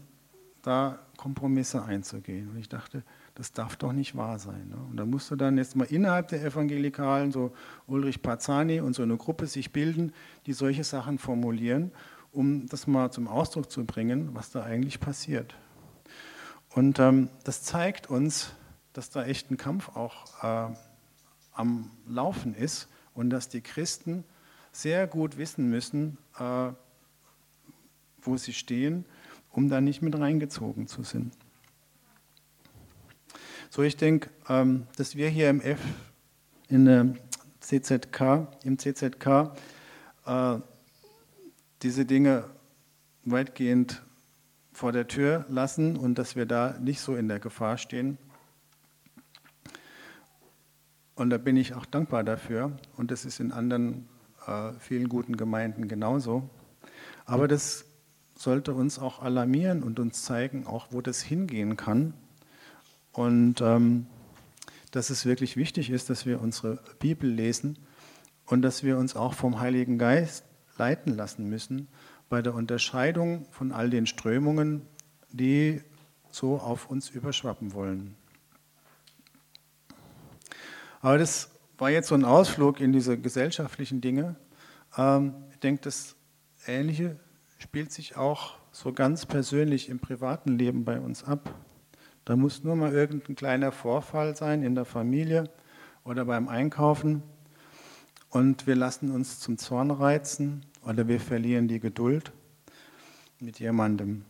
da 0.61 0.99
Kompromisse 1.17 1.83
einzugehen. 1.83 2.49
Und 2.49 2.57
ich 2.57 2.69
dachte, 2.69 3.03
das 3.35 3.51
darf 3.51 3.75
doch 3.75 3.91
nicht 3.91 4.15
wahr 4.15 4.39
sein. 4.39 4.69
Ne? 4.69 4.77
Und 4.89 4.97
da 4.97 5.05
musste 5.05 5.35
dann 5.35 5.57
jetzt 5.57 5.75
mal 5.75 5.85
innerhalb 5.85 6.29
der 6.29 6.43
Evangelikalen 6.43 7.31
so 7.31 7.51
Ulrich 7.87 8.21
Parzani 8.21 8.79
und 8.79 8.95
so 8.95 9.03
eine 9.03 9.17
Gruppe 9.17 9.47
sich 9.47 9.73
bilden, 9.73 10.13
die 10.45 10.53
solche 10.53 10.83
Sachen 10.83 11.17
formulieren, 11.17 11.91
um 12.31 12.67
das 12.67 12.87
mal 12.87 13.11
zum 13.11 13.27
Ausdruck 13.27 13.69
zu 13.69 13.83
bringen, 13.85 14.29
was 14.33 14.51
da 14.51 14.63
eigentlich 14.63 14.99
passiert. 14.99 15.55
Und 16.75 16.99
ähm, 16.99 17.29
das 17.45 17.63
zeigt 17.63 18.09
uns, 18.09 18.51
dass 18.91 19.09
da 19.09 19.25
echt 19.25 19.49
ein 19.49 19.55
Kampf 19.55 19.95
auch 19.95 20.43
äh, 20.43 20.75
am 21.53 21.89
Laufen 22.05 22.53
ist 22.53 22.89
und 23.13 23.29
dass 23.29 23.47
die 23.47 23.61
Christen 23.61 24.25
sehr 24.73 25.07
gut 25.07 25.37
wissen 25.37 25.69
müssen, 25.69 26.17
äh, 26.37 26.73
wo 28.21 28.35
sie 28.35 28.51
stehen, 28.51 29.05
um 29.53 29.69
da 29.69 29.79
nicht 29.79 30.01
mit 30.01 30.19
reingezogen 30.19 30.87
zu 30.87 31.03
sind. 31.03 31.33
So, 33.69 33.81
ich 33.81 33.95
denke, 33.95 34.29
ähm, 34.49 34.85
dass 34.97 35.15
wir 35.15 35.29
hier 35.29 35.49
im 35.49 35.61
F, 35.61 35.79
in 36.67 36.83
der 36.83 37.15
CZK, 37.61 38.49
im 38.65 38.77
CZK 38.77 39.55
äh, 40.25 40.57
diese 41.83 42.03
Dinge 42.03 42.49
weitgehend 43.23 44.01
vor 44.75 44.91
der 44.91 45.07
Tür 45.07 45.45
lassen 45.47 45.95
und 45.95 46.19
dass 46.19 46.35
wir 46.35 46.45
da 46.45 46.77
nicht 46.81 46.99
so 46.99 47.15
in 47.15 47.29
der 47.29 47.39
Gefahr 47.39 47.77
stehen. 47.77 48.17
Und 51.15 51.29
da 51.29 51.37
bin 51.37 51.55
ich 51.55 51.75
auch 51.75 51.85
dankbar 51.85 52.25
dafür. 52.25 52.73
Und 52.97 53.09
das 53.09 53.23
ist 53.23 53.39
in 53.39 53.53
anderen 53.53 54.09
äh, 54.45 54.73
vielen 54.79 55.07
guten 55.07 55.37
Gemeinden 55.37 55.87
genauso. 55.87 56.49
Aber 57.25 57.47
das 57.47 57.85
sollte 58.37 58.73
uns 58.73 58.99
auch 58.99 59.21
alarmieren 59.21 59.81
und 59.81 59.97
uns 59.97 60.23
zeigen, 60.23 60.67
auch 60.67 60.87
wo 60.91 60.99
das 60.99 61.21
hingehen 61.21 61.77
kann. 61.77 62.13
Und 63.13 63.61
ähm, 63.61 64.07
dass 64.91 65.09
es 65.09 65.25
wirklich 65.25 65.55
wichtig 65.55 65.89
ist, 65.89 66.09
dass 66.09 66.25
wir 66.25 66.41
unsere 66.41 66.83
Bibel 66.99 67.29
lesen 67.29 67.79
und 68.45 68.61
dass 68.61 68.83
wir 68.83 68.97
uns 68.97 69.15
auch 69.15 69.35
vom 69.35 69.61
Heiligen 69.61 69.97
Geist 69.97 70.43
leiten 70.77 71.15
lassen 71.15 71.47
müssen 71.47 71.87
bei 72.35 72.41
der 72.41 72.53
Unterscheidung 72.53 73.45
von 73.49 73.71
all 73.71 73.89
den 73.89 74.05
Strömungen, 74.05 74.81
die 75.31 75.81
so 76.31 76.57
auf 76.57 76.89
uns 76.89 77.09
überschwappen 77.09 77.71
wollen. 77.71 78.17
Aber 80.99 81.17
das 81.17 81.49
war 81.77 81.91
jetzt 81.91 82.09
so 82.09 82.15
ein 82.15 82.25
Ausflug 82.25 82.81
in 82.81 82.91
diese 82.91 83.17
gesellschaftlichen 83.17 84.01
Dinge. 84.01 84.35
Ähm, 84.97 85.33
ich 85.51 85.59
denke, 85.59 85.83
das 85.83 86.17
Ähnliche 86.67 87.17
spielt 87.57 87.93
sich 87.93 88.17
auch 88.17 88.57
so 88.73 88.91
ganz 88.91 89.25
persönlich 89.25 89.87
im 89.87 89.99
privaten 89.99 90.57
Leben 90.57 90.83
bei 90.83 90.99
uns 90.99 91.23
ab. 91.23 91.55
Da 92.25 92.35
muss 92.35 92.65
nur 92.65 92.75
mal 92.75 92.91
irgendein 92.91 93.37
kleiner 93.37 93.71
Vorfall 93.71 94.35
sein 94.35 94.61
in 94.61 94.75
der 94.75 94.83
Familie 94.83 95.49
oder 96.03 96.25
beim 96.25 96.49
Einkaufen 96.49 97.23
und 98.29 98.67
wir 98.67 98.75
lassen 98.75 99.09
uns 99.11 99.39
zum 99.39 99.57
Zorn 99.57 99.89
reizen 99.89 100.65
oder 100.85 101.07
wir 101.07 101.19
verlieren 101.19 101.67
die 101.67 101.79
Geduld 101.79 102.31
mit 103.39 103.59
jemandem. 103.59 104.23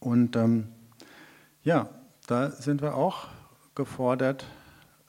Und 0.00 0.36
ähm, 0.36 0.68
ja, 1.62 1.88
da 2.26 2.50
sind 2.50 2.82
wir 2.82 2.96
auch 2.96 3.28
gefordert, 3.74 4.44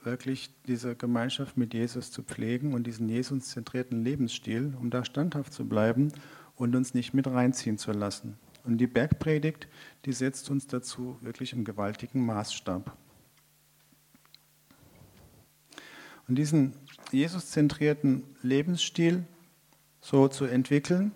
wirklich 0.04 0.52
diese 0.68 0.96
Gemeinschaft 0.96 1.58
mit 1.58 1.74
Jesus 1.74 2.12
zu 2.12 2.24
pflegen 2.24 2.74
und 2.74 2.86
diesen 2.86 3.10
Jesus-zentrierten 3.10 4.04
Lebensstil, 4.04 4.74
um 4.80 4.90
da 4.90 5.04
standhaft 5.04 5.54
zu 5.54 5.68
bleiben 5.68 6.12
und 6.56 6.76
uns 6.76 6.94
nicht 6.94 7.14
mit 7.14 7.28
reinziehen 7.28 7.78
zu 7.78 7.92
lassen. 7.92 8.38
Und 8.64 8.78
die 8.78 8.88
Bergpredigt, 8.88 9.68
die 10.06 10.14
setzt 10.14 10.50
uns 10.50 10.68
dazu 10.68 11.18
wirklich 11.22 11.54
einen 11.54 11.66
gewaltigen 11.66 12.26
Maßstab. 12.26 12.96
Und 16.28 16.36
diesen 16.36 16.74
Jesus-zentrierten 17.12 18.24
Lebensstil 18.42 19.26
so 20.04 20.28
zu 20.28 20.44
entwickeln, 20.44 21.14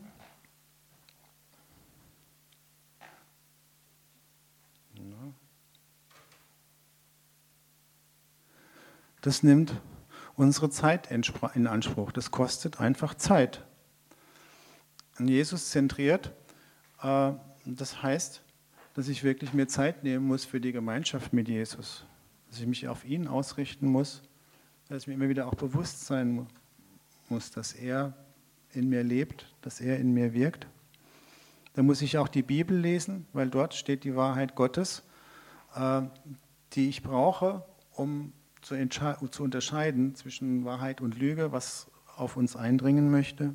das 9.19 9.43
nimmt 9.43 9.73
unsere 10.37 10.69
Zeit 10.69 11.11
in 11.11 11.67
Anspruch. 11.67 12.13
Das 12.13 12.31
kostet 12.31 12.79
einfach 12.79 13.13
Zeit. 13.15 13.65
Und 15.19 15.27
Jesus 15.27 15.69
zentriert, 15.71 16.31
äh, 17.03 17.33
das 17.65 18.01
heißt, 18.01 18.41
dass 18.93 19.09
ich 19.09 19.25
wirklich 19.25 19.53
mir 19.53 19.67
Zeit 19.67 20.05
nehmen 20.05 20.25
muss 20.25 20.45
für 20.45 20.61
die 20.61 20.71
Gemeinschaft 20.71 21.33
mit 21.33 21.49
Jesus, 21.49 22.05
dass 22.49 22.61
ich 22.61 22.67
mich 22.67 22.87
auf 22.87 23.03
ihn 23.03 23.27
ausrichten 23.27 23.87
muss, 23.87 24.21
dass 24.87 25.01
ich 25.01 25.07
mir 25.07 25.15
immer 25.15 25.27
wieder 25.27 25.47
auch 25.47 25.55
bewusst 25.55 26.05
sein 26.05 26.47
muss, 27.27 27.51
dass 27.51 27.73
er 27.73 28.13
in 28.73 28.89
mir 28.89 29.03
lebt, 29.03 29.53
dass 29.61 29.81
er 29.81 29.97
in 29.97 30.13
mir 30.13 30.33
wirkt. 30.33 30.67
Da 31.73 31.83
muss 31.83 32.01
ich 32.01 32.17
auch 32.17 32.27
die 32.27 32.41
Bibel 32.41 32.77
lesen, 32.77 33.27
weil 33.33 33.49
dort 33.49 33.73
steht 33.73 34.03
die 34.03 34.15
Wahrheit 34.15 34.55
Gottes, 34.55 35.03
äh, 35.75 36.01
die 36.73 36.89
ich 36.89 37.03
brauche, 37.03 37.63
um 37.91 38.33
zu, 38.61 38.75
zu 38.89 39.43
unterscheiden 39.43 40.15
zwischen 40.15 40.65
Wahrheit 40.65 41.01
und 41.01 41.17
Lüge, 41.17 41.51
was 41.51 41.87
auf 42.15 42.35
uns 42.35 42.55
eindringen 42.55 43.11
möchte. 43.11 43.53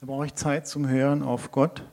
Da 0.00 0.06
brauche 0.06 0.26
ich 0.26 0.34
Zeit 0.34 0.66
zum 0.66 0.88
Hören 0.88 1.22
auf 1.22 1.52
Gott. 1.52 1.84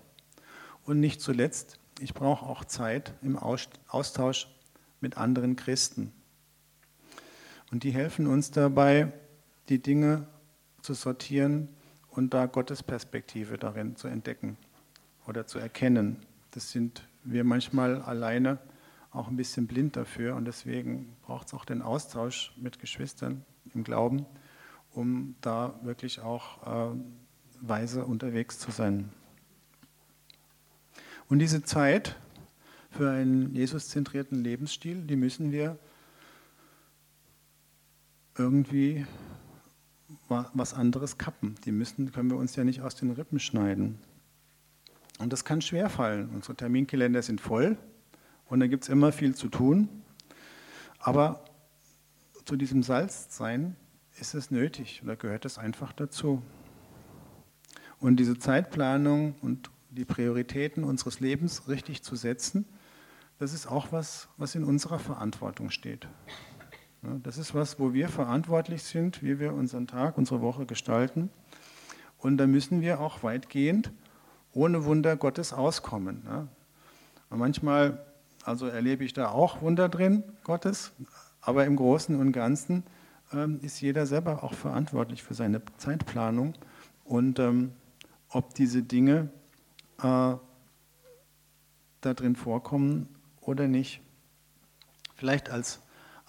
Und 0.85 0.99
nicht 0.99 1.21
zuletzt, 1.21 1.79
ich 1.99 2.13
brauche 2.13 2.45
auch 2.45 2.65
Zeit 2.65 3.13
im 3.21 3.37
Austausch 3.37 4.49
mit 4.99 5.17
anderen 5.17 5.55
Christen. 5.55 6.11
Und 7.71 7.83
die 7.83 7.91
helfen 7.91 8.27
uns 8.27 8.51
dabei, 8.51 9.13
die 9.69 9.81
Dinge 9.81 10.27
zu 10.81 10.93
sortieren 10.93 11.69
und 12.15 12.33
da 12.33 12.45
Gottes 12.45 12.83
Perspektive 12.83 13.57
darin 13.57 13.95
zu 13.95 14.07
entdecken 14.07 14.57
oder 15.27 15.47
zu 15.47 15.59
erkennen. 15.59 16.17
Das 16.51 16.71
sind 16.71 17.07
wir 17.23 17.43
manchmal 17.43 18.01
alleine 18.01 18.59
auch 19.11 19.27
ein 19.27 19.35
bisschen 19.35 19.67
blind 19.67 19.95
dafür 19.95 20.35
und 20.35 20.45
deswegen 20.45 21.15
braucht 21.23 21.47
es 21.47 21.53
auch 21.53 21.65
den 21.65 21.81
Austausch 21.81 22.53
mit 22.57 22.79
Geschwistern 22.79 23.43
im 23.73 23.83
Glauben, 23.83 24.25
um 24.91 25.35
da 25.41 25.79
wirklich 25.83 26.19
auch 26.19 26.93
äh, 26.93 26.97
weise 27.61 28.05
unterwegs 28.05 28.59
zu 28.59 28.71
sein. 28.71 29.09
Und 31.29 31.39
diese 31.39 31.63
Zeit 31.63 32.15
für 32.91 33.09
einen 33.09 33.55
Jesus-zentrierten 33.55 34.43
Lebensstil, 34.43 35.01
die 35.01 35.15
müssen 35.15 35.51
wir 35.51 35.79
irgendwie 38.37 39.05
was 40.53 40.73
anderes 40.73 41.17
kappen. 41.17 41.55
Die 41.65 41.71
müssen, 41.71 42.11
können 42.11 42.29
wir 42.29 42.37
uns 42.37 42.55
ja 42.55 42.63
nicht 42.63 42.81
aus 42.81 42.95
den 42.95 43.11
Rippen 43.11 43.39
schneiden. 43.39 43.99
Und 45.19 45.31
das 45.31 45.45
kann 45.45 45.61
schwer 45.61 45.89
fallen. 45.89 46.29
Unsere 46.29 46.55
Terminkalender 46.55 47.21
sind 47.21 47.39
voll 47.39 47.77
und 48.45 48.59
da 48.59 48.67
gibt 48.67 48.83
es 48.83 48.89
immer 48.89 49.11
viel 49.11 49.35
zu 49.35 49.47
tun. 49.47 49.89
Aber 50.99 51.45
zu 52.45 52.55
diesem 52.55 52.83
Salzsein 52.83 53.75
ist 54.19 54.33
es 54.33 54.51
nötig 54.51 55.01
oder 55.03 55.15
gehört 55.15 55.45
es 55.45 55.57
einfach 55.57 55.93
dazu. 55.93 56.41
Und 57.99 58.17
diese 58.17 58.37
Zeitplanung 58.37 59.35
und 59.41 59.69
die 59.89 60.05
Prioritäten 60.05 60.83
unseres 60.83 61.19
Lebens 61.19 61.67
richtig 61.67 62.03
zu 62.03 62.15
setzen, 62.15 62.65
das 63.39 63.53
ist 63.53 63.67
auch 63.67 63.91
was, 63.91 64.27
was 64.37 64.55
in 64.55 64.63
unserer 64.63 64.99
Verantwortung 64.99 65.69
steht. 65.69 66.07
Das 67.23 67.37
ist 67.37 67.53
was, 67.53 67.79
wo 67.79 67.93
wir 67.93 68.07
verantwortlich 68.07 68.83
sind, 68.83 69.21
wie 69.21 69.39
wir 69.39 69.53
unseren 69.53 69.87
Tag, 69.87 70.17
unsere 70.17 70.41
Woche 70.41 70.65
gestalten. 70.65 71.29
Und 72.17 72.37
da 72.37 72.47
müssen 72.47 72.81
wir 72.81 73.01
auch 73.01 73.23
weitgehend 73.23 73.91
ohne 74.53 74.85
Wunder 74.85 75.17
Gottes 75.17 75.51
auskommen. 75.51 76.21
Und 77.29 77.39
manchmal 77.39 78.05
also 78.43 78.67
erlebe 78.67 79.03
ich 79.03 79.13
da 79.13 79.29
auch 79.29 79.61
Wunder 79.61 79.89
drin, 79.89 80.23
Gottes, 80.43 80.91
aber 81.41 81.65
im 81.65 81.75
Großen 81.75 82.19
und 82.19 82.31
Ganzen 82.31 82.83
ähm, 83.31 83.59
ist 83.61 83.81
jeder 83.81 84.05
selber 84.05 84.43
auch 84.43 84.53
verantwortlich 84.53 85.23
für 85.23 85.33
seine 85.33 85.61
Zeitplanung 85.77 86.53
und 87.05 87.39
ähm, 87.39 87.71
ob 88.29 88.53
diese 88.53 88.83
Dinge 88.83 89.29
äh, 89.99 90.35
da 92.01 92.13
drin 92.13 92.35
vorkommen 92.35 93.07
oder 93.39 93.67
nicht. 93.67 94.01
Vielleicht 95.15 95.49
als 95.49 95.79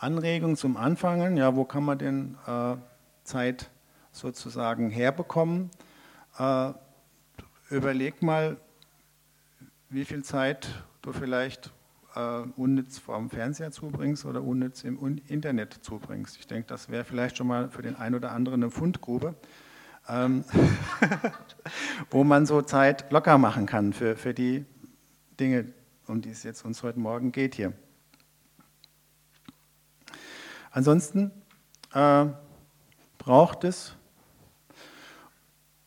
Anregung 0.04 0.54
zum 0.56 0.76
Anfangen, 0.76 1.38
ja, 1.38 1.56
wo 1.56 1.64
kann 1.64 1.82
man 1.82 1.96
denn 1.96 2.36
äh, 2.46 2.76
Zeit 3.24 3.70
sozusagen 4.12 4.90
herbekommen? 4.90 5.70
Äh, 6.38 6.72
überleg 7.70 8.22
mal, 8.22 8.58
wie 9.88 10.04
viel 10.04 10.22
Zeit 10.22 10.68
du 11.00 11.12
vielleicht 11.12 11.72
äh, 12.14 12.42
unnütz 12.56 12.98
vom 12.98 13.30
Fernseher 13.30 13.70
zubringst 13.70 14.26
oder 14.26 14.42
unnütz 14.42 14.84
im 14.84 15.22
Internet 15.26 15.72
zubringst. 15.80 16.36
Ich 16.38 16.46
denke, 16.46 16.68
das 16.68 16.90
wäre 16.90 17.04
vielleicht 17.04 17.38
schon 17.38 17.46
mal 17.46 17.70
für 17.70 17.80
den 17.80 17.96
einen 17.96 18.14
oder 18.14 18.32
anderen 18.32 18.62
eine 18.62 18.70
Fundgrube, 18.70 19.34
ähm, 20.06 20.44
wo 22.10 22.24
man 22.24 22.44
so 22.44 22.60
Zeit 22.60 23.10
locker 23.10 23.38
machen 23.38 23.64
kann 23.64 23.94
für, 23.94 24.16
für 24.16 24.34
die 24.34 24.66
Dinge, 25.40 25.72
um 26.06 26.20
die 26.20 26.28
es 26.28 26.42
jetzt 26.42 26.62
uns 26.62 26.82
heute 26.82 27.00
Morgen 27.00 27.32
geht 27.32 27.54
hier. 27.54 27.72
Ansonsten 30.74 31.30
äh, 31.94 32.26
braucht 33.18 33.62
es 33.62 33.94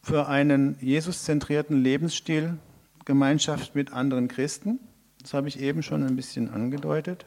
für 0.02 0.30
einen 0.30 0.78
Jesus-zentrierten 0.80 1.84
Lebensstil 1.84 2.58
Gemeinschaft 3.04 3.76
mit 3.76 3.92
anderen 3.92 4.30
Christen. 4.30 4.80
Das 5.22 5.34
habe 5.34 5.50
ich 5.50 5.60
eben 5.60 5.84
schon 5.84 6.06
ein 6.06 6.16
bisschen 6.16 6.50
angedeutet. 6.50 7.26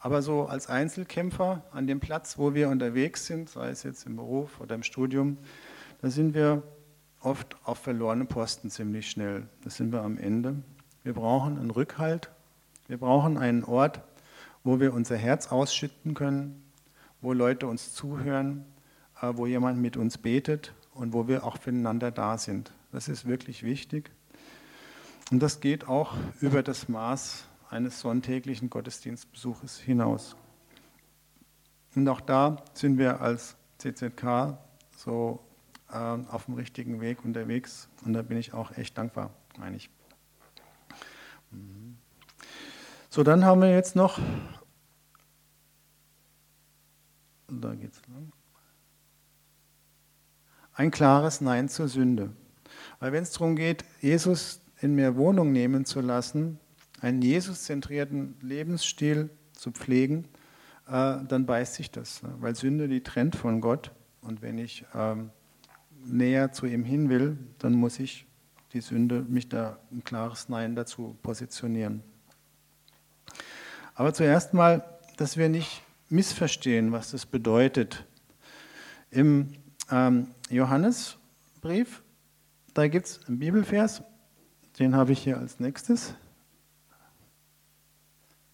Aber 0.00 0.22
so 0.22 0.46
als 0.46 0.66
Einzelkämpfer 0.66 1.62
an 1.70 1.86
dem 1.86 2.00
Platz, 2.00 2.36
wo 2.36 2.52
wir 2.52 2.68
unterwegs 2.68 3.26
sind, 3.26 3.48
sei 3.48 3.68
es 3.68 3.84
jetzt 3.84 4.04
im 4.04 4.16
Beruf 4.16 4.60
oder 4.60 4.74
im 4.74 4.82
Studium, 4.82 5.38
da 6.02 6.10
sind 6.10 6.34
wir 6.34 6.64
oft 7.20 7.54
auf 7.62 7.78
verlorene 7.78 8.24
Posten 8.24 8.70
ziemlich 8.70 9.08
schnell. 9.08 9.46
Da 9.62 9.70
sind 9.70 9.92
wir 9.92 10.02
am 10.02 10.18
Ende. 10.18 10.56
Wir 11.04 11.12
brauchen 11.12 11.60
einen 11.60 11.70
Rückhalt. 11.70 12.32
Wir 12.88 12.98
brauchen 12.98 13.38
einen 13.38 13.62
Ort, 13.62 14.00
wo 14.64 14.80
wir 14.80 14.92
unser 14.94 15.16
Herz 15.16 15.52
ausschütten 15.52 16.14
können, 16.14 16.62
wo 17.20 17.32
Leute 17.32 17.66
uns 17.66 17.94
zuhören, 17.94 18.64
äh, 19.20 19.30
wo 19.34 19.46
jemand 19.46 19.80
mit 19.80 19.96
uns 19.96 20.18
betet 20.18 20.74
und 20.92 21.12
wo 21.12 21.28
wir 21.28 21.44
auch 21.44 21.58
füreinander 21.58 22.10
da 22.10 22.38
sind. 22.38 22.72
Das 22.90 23.08
ist 23.08 23.26
wirklich 23.26 23.62
wichtig. 23.62 24.10
Und 25.30 25.40
das 25.40 25.60
geht 25.60 25.86
auch 25.86 26.14
über 26.40 26.62
das 26.62 26.88
Maß 26.88 27.46
eines 27.70 28.00
sonntäglichen 28.00 28.70
Gottesdienstbesuches 28.70 29.78
hinaus. 29.78 30.36
Und 31.94 32.08
auch 32.08 32.20
da 32.20 32.62
sind 32.72 32.98
wir 32.98 33.20
als 33.20 33.56
CZK 33.78 34.58
so 34.96 35.40
äh, 35.90 35.96
auf 35.96 36.46
dem 36.46 36.54
richtigen 36.54 37.00
Weg 37.00 37.24
unterwegs 37.24 37.88
und 38.04 38.14
da 38.14 38.22
bin 38.22 38.36
ich 38.36 38.52
auch 38.52 38.76
echt 38.76 38.96
dankbar, 38.98 39.30
meine 39.58 39.76
ich. 39.76 39.90
Mhm. 41.50 41.83
So, 43.14 43.22
dann 43.22 43.44
haben 43.44 43.60
wir 43.60 43.70
jetzt 43.70 43.94
noch 43.94 44.18
da 47.48 47.72
geht's 47.76 48.02
lang. 48.08 48.32
Ein 50.72 50.90
klares 50.90 51.40
Nein 51.40 51.68
zur 51.68 51.86
Sünde. 51.86 52.32
Weil 52.98 53.12
wenn 53.12 53.22
es 53.22 53.30
darum 53.30 53.54
geht, 53.54 53.84
Jesus 54.00 54.62
in 54.80 54.96
mir 54.96 55.14
Wohnung 55.14 55.52
nehmen 55.52 55.84
zu 55.84 56.00
lassen, 56.00 56.58
einen 57.00 57.22
Jesus-zentrierten 57.22 58.34
Lebensstil 58.40 59.30
zu 59.52 59.70
pflegen, 59.70 60.24
äh, 60.88 61.18
dann 61.28 61.46
beißt 61.46 61.74
sich 61.74 61.92
das. 61.92 62.20
Ne? 62.24 62.34
Weil 62.40 62.56
Sünde 62.56 62.88
die 62.88 63.04
trennt 63.04 63.36
von 63.36 63.60
Gott. 63.60 63.92
Und 64.22 64.42
wenn 64.42 64.58
ich 64.58 64.86
ähm, 64.92 65.30
näher 66.04 66.50
zu 66.50 66.66
ihm 66.66 66.82
hin 66.82 67.08
will, 67.10 67.38
dann 67.60 67.74
muss 67.74 68.00
ich 68.00 68.26
die 68.72 68.80
Sünde, 68.80 69.22
mich 69.22 69.48
da 69.48 69.78
ein 69.92 70.02
klares 70.02 70.48
Nein 70.48 70.74
dazu 70.74 71.16
positionieren. 71.22 72.02
Aber 73.94 74.12
zuerst 74.12 74.54
mal, 74.54 74.84
dass 75.16 75.36
wir 75.36 75.48
nicht 75.48 75.82
missverstehen, 76.08 76.92
was 76.92 77.12
das 77.12 77.26
bedeutet. 77.26 78.04
Im 79.10 79.54
ähm, 79.90 80.28
Johannesbrief, 80.50 82.02
da 82.74 82.88
gibt 82.88 83.06
es 83.06 83.20
einen 83.26 83.38
Bibelvers, 83.38 84.02
den 84.78 84.96
habe 84.96 85.12
ich 85.12 85.22
hier 85.22 85.38
als 85.38 85.60
nächstes. 85.60 86.14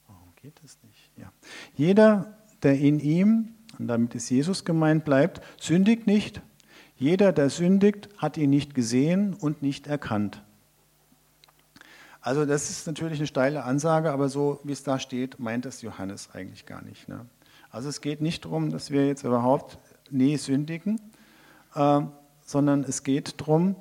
Warum 0.07 0.35
geht 0.37 0.61
das 0.62 0.79
nicht? 0.83 1.11
Ja. 1.16 1.33
Jeder, 1.74 2.37
der 2.62 2.79
in 2.79 3.00
ihm, 3.00 3.55
und 3.79 3.88
damit 3.88 4.14
ist 4.14 4.29
Jesus 4.29 4.66
gemeint, 4.66 5.07
bleibt, 5.07 5.40
sündigt 5.59 6.07
nicht. 6.07 6.42
Jeder, 6.96 7.33
der 7.33 7.48
sündigt, 7.48 8.11
hat 8.18 8.37
ihn 8.37 8.50
nicht 8.50 8.74
gesehen 8.74 9.33
und 9.33 9.62
nicht 9.62 9.87
erkannt. 9.87 10.42
Also 12.21 12.45
das 12.45 12.69
ist 12.69 12.87
natürlich 12.87 13.19
eine 13.19 13.27
steile 13.27 13.65
Ansage, 13.65 14.13
aber 14.13 14.29
so 14.29 14.61
wie 14.63 14.73
es 14.73 14.83
da 14.83 14.99
steht, 14.99 15.41
meint 15.41 15.65
es 15.65 15.83
Johannes 15.83 16.31
eigentlich 16.33 16.67
gar 16.67 16.83
nicht. 16.83 17.09
Ne? 17.09 17.27
Also 17.71 17.89
es 17.89 18.01
geht 18.01 18.21
nicht 18.21 18.45
darum, 18.45 18.71
dass 18.71 18.91
wir 18.91 19.07
jetzt 19.07 19.25
überhaupt 19.25 19.79
nie 20.11 20.37
sündigen, 20.37 21.01
äh, 21.75 22.01
sondern 22.45 22.85
es 22.85 23.03
geht 23.05 23.41
darum, 23.41 23.77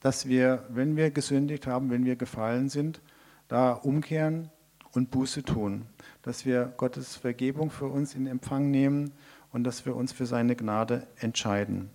dass 0.00 0.26
wir, 0.26 0.64
wenn 0.68 0.96
wir 0.96 1.10
gesündigt 1.10 1.66
haben, 1.66 1.90
wenn 1.90 2.04
wir 2.04 2.16
gefallen 2.16 2.68
sind, 2.68 3.00
da 3.46 3.72
umkehren 3.72 4.50
und 4.92 5.10
Buße 5.10 5.44
tun. 5.44 5.86
Dass 6.22 6.44
wir 6.44 6.72
Gottes 6.76 7.16
Vergebung 7.16 7.70
für 7.70 7.86
uns 7.86 8.14
in 8.14 8.26
Empfang 8.26 8.70
nehmen 8.70 9.12
und 9.52 9.64
dass 9.64 9.86
wir 9.86 9.94
uns 9.94 10.10
für 10.12 10.26
seine 10.26 10.56
Gnade 10.56 11.06
entscheiden. 11.16 11.90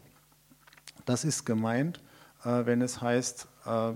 Das 1.06 1.26
ist 1.26 1.46
gemeint, 1.46 2.02
äh, 2.46 2.66
wenn 2.66 2.82
es 2.82 3.02
heißt, 3.02 3.48
äh, 3.66 3.94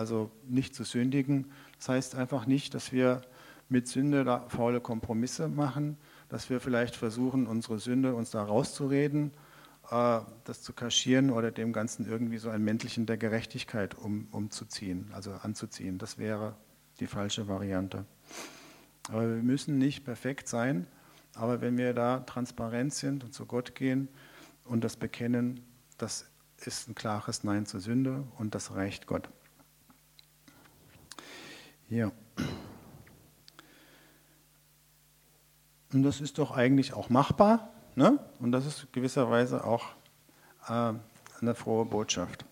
also 0.00 0.30
nicht 0.48 0.74
zu 0.74 0.84
sündigen. 0.84 1.52
Das 1.76 1.90
heißt 1.90 2.14
einfach 2.14 2.46
nicht, 2.46 2.72
dass 2.72 2.90
wir 2.90 3.20
mit 3.68 3.86
Sünde 3.86 4.24
da 4.24 4.48
faule 4.48 4.80
Kompromisse 4.80 5.46
machen, 5.46 5.98
dass 6.30 6.48
wir 6.48 6.58
vielleicht 6.58 6.96
versuchen, 6.96 7.46
unsere 7.46 7.78
Sünde 7.78 8.14
uns 8.14 8.30
da 8.30 8.42
rauszureden, 8.42 9.30
äh, 9.90 10.20
das 10.44 10.62
zu 10.62 10.72
kaschieren 10.72 11.30
oder 11.30 11.50
dem 11.50 11.74
Ganzen 11.74 12.06
irgendwie 12.06 12.38
so 12.38 12.48
ein 12.48 12.64
Mäntelchen 12.64 13.04
der 13.04 13.18
Gerechtigkeit 13.18 13.94
um, 13.94 14.26
umzuziehen, 14.32 15.10
also 15.12 15.32
anzuziehen. 15.32 15.98
Das 15.98 16.16
wäre 16.16 16.56
die 16.98 17.06
falsche 17.06 17.46
Variante. 17.46 18.06
Aber 19.08 19.28
wir 19.28 19.42
müssen 19.42 19.76
nicht 19.76 20.04
perfekt 20.06 20.48
sein, 20.48 20.86
aber 21.34 21.60
wenn 21.60 21.76
wir 21.76 21.92
da 21.92 22.20
transparent 22.20 22.94
sind 22.94 23.22
und 23.22 23.34
zu 23.34 23.44
Gott 23.44 23.74
gehen 23.74 24.08
und 24.64 24.82
das 24.82 24.96
bekennen, 24.96 25.60
das 25.98 26.24
ist 26.56 26.88
ein 26.88 26.94
klares 26.94 27.44
Nein 27.44 27.66
zur 27.66 27.80
Sünde 27.80 28.24
und 28.38 28.54
das 28.54 28.74
reicht 28.74 29.06
Gott. 29.06 29.28
Ja. 31.90 32.12
Und 35.92 36.04
das 36.04 36.20
ist 36.20 36.38
doch 36.38 36.52
eigentlich 36.52 36.92
auch 36.92 37.10
machbar. 37.10 37.70
Ne? 37.96 38.18
Und 38.38 38.52
das 38.52 38.64
ist 38.64 38.92
gewisserweise 38.92 39.64
auch 39.64 39.86
äh, 40.68 40.92
eine 41.40 41.54
frohe 41.56 41.84
Botschaft. 41.84 42.44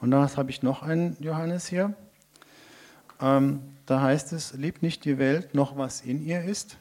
Und 0.00 0.12
da 0.12 0.28
habe 0.36 0.50
ich 0.50 0.62
noch 0.62 0.82
einen 0.82 1.16
Johannes 1.20 1.66
hier. 1.66 1.94
Ähm, 3.20 3.62
da 3.86 4.00
heißt 4.00 4.32
es, 4.32 4.52
liebt 4.52 4.82
nicht 4.82 5.04
die 5.04 5.18
Welt 5.18 5.54
noch 5.54 5.76
was 5.76 6.02
in 6.02 6.24
ihr 6.24 6.44
ist. 6.44 6.76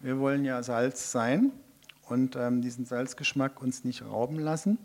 Wir 0.00 0.20
wollen 0.20 0.44
ja 0.44 0.62
Salz 0.62 1.10
sein 1.10 1.50
und 2.08 2.36
ähm, 2.36 2.62
diesen 2.62 2.84
Salzgeschmack 2.84 3.60
uns 3.60 3.82
nicht 3.82 4.04
rauben 4.04 4.38
lassen. 4.38 4.78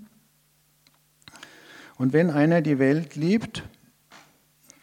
Und 2.04 2.12
wenn 2.12 2.32
einer 2.32 2.62
die 2.62 2.80
Welt 2.80 3.16
liebt, 3.16 3.64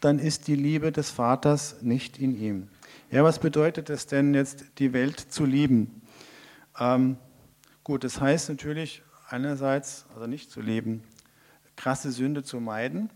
dann 0.01 0.19
ist 0.19 0.49
die 0.49 0.55
Liebe 0.55 0.91
des 0.91 1.11
Vaters 1.11 1.83
nicht 1.83 2.19
in 2.19 2.35
ihm. 2.35 2.69
Ja, 3.11 3.23
was 3.23 3.41
bedeutet 3.41 3.91
es 3.91 4.07
denn 4.07 4.33
jetzt, 4.33 4.65
die 4.79 4.95
Welt 4.95 5.21
zu 5.21 5.45
lieben? 5.45 6.01
Ähm, 6.79 7.19
gut, 7.85 8.05
das 8.05 8.23
heißt 8.23 8.49
natürlich 8.49 9.03
einerseits, 9.29 10.07
also 10.15 10.27
nicht 10.27 10.51
zu 10.51 10.63
lieben, 10.63 11.03
krasse 11.77 12.11
Sünde 12.11 12.43
zu 12.43 12.59
meiden, 12.59 13.11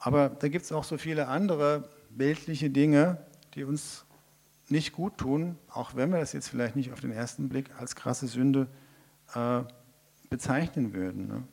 aber 0.00 0.30
da 0.30 0.48
gibt 0.48 0.64
es 0.64 0.72
auch 0.72 0.82
so 0.82 0.98
viele 0.98 1.28
andere 1.28 1.88
weltliche 2.10 2.70
Dinge, 2.70 3.24
die 3.54 3.62
uns 3.62 4.04
nicht 4.68 4.92
gut 4.92 5.16
tun, 5.16 5.54
auch 5.70 5.94
wenn 5.94 6.10
wir 6.10 6.18
das 6.18 6.32
jetzt 6.32 6.48
vielleicht 6.48 6.74
nicht 6.74 6.92
auf 6.92 6.98
den 6.98 7.12
ersten 7.12 7.48
Blick 7.48 7.70
als 7.78 7.94
krasse 7.94 8.26
Sünde 8.26 8.66
äh, 9.32 9.60
bezeichnen 10.28 10.92
würden. 10.92 11.28
Ne? 11.28 11.44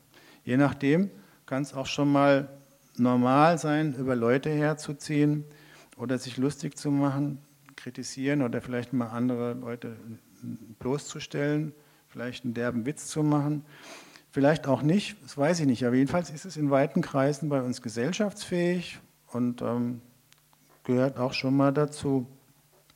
Je 0.44 0.58
nachdem, 0.58 1.12
kann 1.46 1.64
es 1.64 1.74
auch 1.74 1.86
schon 1.86 2.12
mal 2.12 2.50
normal 2.98 3.58
sein, 3.58 3.94
über 3.96 4.16
Leute 4.16 4.50
herzuziehen 4.50 5.46
oder 5.98 6.18
sich 6.18 6.38
lustig 6.38 6.78
zu 6.78 6.92
machen, 6.92 7.40
kritisieren 7.76 8.42
oder 8.42 8.62
vielleicht 8.62 8.94
mal 8.94 9.08
andere 9.08 9.54
Leute 9.54 9.96
bloßzustellen, 10.80 11.74
vielleicht 12.08 12.46
einen 12.46 12.54
derben 12.54 12.86
Witz 12.86 13.08
zu 13.08 13.24
machen. 13.24 13.66
Vielleicht 14.32 14.68
auch 14.68 14.82
nicht, 14.82 15.16
das 15.24 15.38
weiß 15.38 15.62
ich 15.62 15.66
nicht, 15.66 15.86
aber 15.86 15.96
jedenfalls 15.96 16.30
ist 16.30 16.46
es 16.46 16.58
in 16.58 16.70
weiten 16.70 17.02
Kreisen 17.02 17.48
bei 17.48 17.62
uns 17.62 17.82
gesellschaftsfähig 17.82 19.00
und 19.32 19.62
ähm, 19.62 20.02
gehört 20.84 21.18
auch 21.18 21.34
schon 21.34 21.56
mal 21.56 21.72
dazu. 21.72 22.28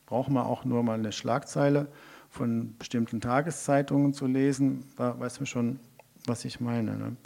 Braucht 0.06 0.30
man 0.30 0.44
auch 0.44 0.66
nur 0.66 0.84
mal 0.84 1.00
eine 1.00 1.12
Schlagzeile 1.12 1.88
von 2.30 2.76
bestimmten 2.78 3.22
Tageszeitungen 3.22 4.14
zu 4.14 4.28
lesen, 4.28 4.84
da 4.98 5.20
weiß 5.20 5.40
man 5.40 5.48
schon, 5.48 5.80
was 6.30 6.46
ich 6.46 6.62
meine. 6.62 6.96
Ne? 6.96 7.18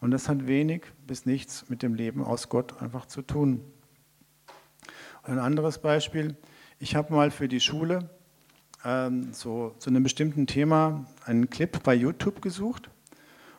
Und 0.00 0.12
das 0.12 0.28
hat 0.28 0.46
wenig 0.46 0.84
bis 1.06 1.26
nichts 1.26 1.68
mit 1.68 1.82
dem 1.82 1.94
Leben 1.94 2.24
aus 2.24 2.48
Gott 2.48 2.80
einfach 2.80 3.04
zu 3.04 3.20
tun. 3.20 3.60
Ein 5.24 5.38
anderes 5.38 5.78
Beispiel, 5.78 6.36
ich 6.78 6.96
habe 6.96 7.12
mal 7.12 7.30
für 7.30 7.48
die 7.48 7.60
Schule 7.60 8.08
ähm, 8.84 9.32
so, 9.32 9.74
zu 9.78 9.90
einem 9.90 10.02
bestimmten 10.02 10.46
Thema 10.46 11.06
einen 11.24 11.50
Clip 11.50 11.82
bei 11.82 11.94
YouTube 11.94 12.40
gesucht. 12.40 12.90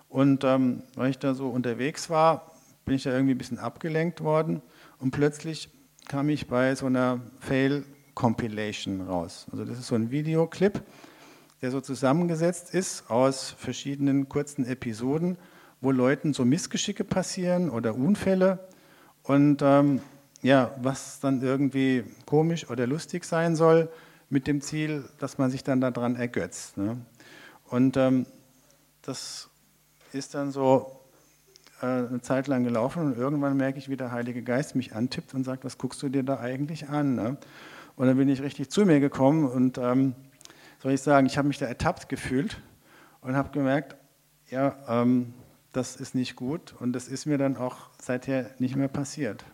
Und 0.09 0.43
ähm, 0.43 0.83
weil 0.95 1.11
ich 1.11 1.19
da 1.19 1.33
so 1.33 1.49
unterwegs 1.49 2.09
war, 2.09 2.51
bin 2.85 2.95
ich 2.95 3.03
da 3.03 3.11
irgendwie 3.11 3.33
ein 3.33 3.37
bisschen 3.37 3.59
abgelenkt 3.59 4.21
worden. 4.21 4.61
Und 4.99 5.11
plötzlich 5.11 5.69
kam 6.07 6.29
ich 6.29 6.47
bei 6.47 6.75
so 6.75 6.85
einer 6.85 7.21
Fail-Compilation 7.39 9.01
raus. 9.01 9.47
Also 9.51 9.65
das 9.65 9.79
ist 9.79 9.87
so 9.87 9.95
ein 9.95 10.11
Videoclip, 10.11 10.81
der 11.63 11.71
so 11.71 11.79
zusammengesetzt 11.79 12.73
ist 12.73 13.09
aus 13.09 13.51
verschiedenen 13.57 14.27
kurzen 14.27 14.65
Episoden, 14.65 15.37
wo 15.79 15.91
Leuten 15.91 16.33
so 16.33 16.43
Missgeschicke 16.43 17.05
passieren 17.05 17.69
oder 17.69 17.95
Unfälle 17.95 18.59
und 19.23 19.61
ähm, 19.61 20.01
ja, 20.41 20.75
was 20.81 21.21
dann 21.21 21.41
irgendwie 21.41 22.03
komisch 22.25 22.69
oder 22.69 22.85
lustig 22.85 23.23
sein 23.23 23.55
soll, 23.55 23.89
mit 24.29 24.45
dem 24.45 24.59
Ziel, 24.59 25.05
dass 25.19 25.37
man 25.37 25.51
sich 25.51 25.63
dann 25.63 25.79
daran 25.79 26.17
ergötzt. 26.17 26.75
Ne? 26.75 26.97
Und 27.69 27.95
ähm, 27.95 28.25
das 29.01 29.49
ist 30.11 30.35
dann 30.35 30.51
so 30.51 30.99
äh, 31.81 31.85
eine 31.85 32.19
Zeit 32.21 32.47
lang 32.47 32.65
gelaufen 32.65 33.03
und 33.03 33.17
irgendwann 33.17 33.55
merke 33.55 33.79
ich, 33.79 33.87
wie 33.87 33.95
der 33.95 34.11
Heilige 34.11 34.43
Geist 34.43 34.75
mich 34.75 34.95
antippt 34.95 35.33
und 35.33 35.45
sagt, 35.45 35.63
was 35.63 35.77
guckst 35.77 36.03
du 36.03 36.09
dir 36.09 36.23
da 36.23 36.41
eigentlich 36.41 36.89
an? 36.89 37.15
Ne? 37.15 37.37
Und 37.95 38.07
dann 38.07 38.17
bin 38.17 38.27
ich 38.27 38.41
richtig 38.41 38.69
zu 38.69 38.85
mir 38.85 38.99
gekommen 38.99 39.47
und 39.47 39.77
ähm, 39.77 40.13
soll 40.83 40.91
ich 40.91 41.01
sagen, 41.01 41.25
ich 41.27 41.37
habe 41.37 41.47
mich 41.47 41.59
da 41.59 41.65
ertappt 41.65 42.09
gefühlt 42.09 42.59
und 43.21 43.37
habe 43.37 43.51
gemerkt, 43.51 43.95
ja, 44.49 44.75
ähm, 44.89 45.33
das 45.71 45.95
ist 45.95 46.13
nicht 46.13 46.35
gut 46.35 46.75
und 46.77 46.91
das 46.91 47.07
ist 47.07 47.25
mir 47.25 47.37
dann 47.37 47.55
auch 47.55 47.89
seither 48.01 48.51
nicht 48.59 48.75
mehr 48.75 48.89
passiert. 48.89 49.45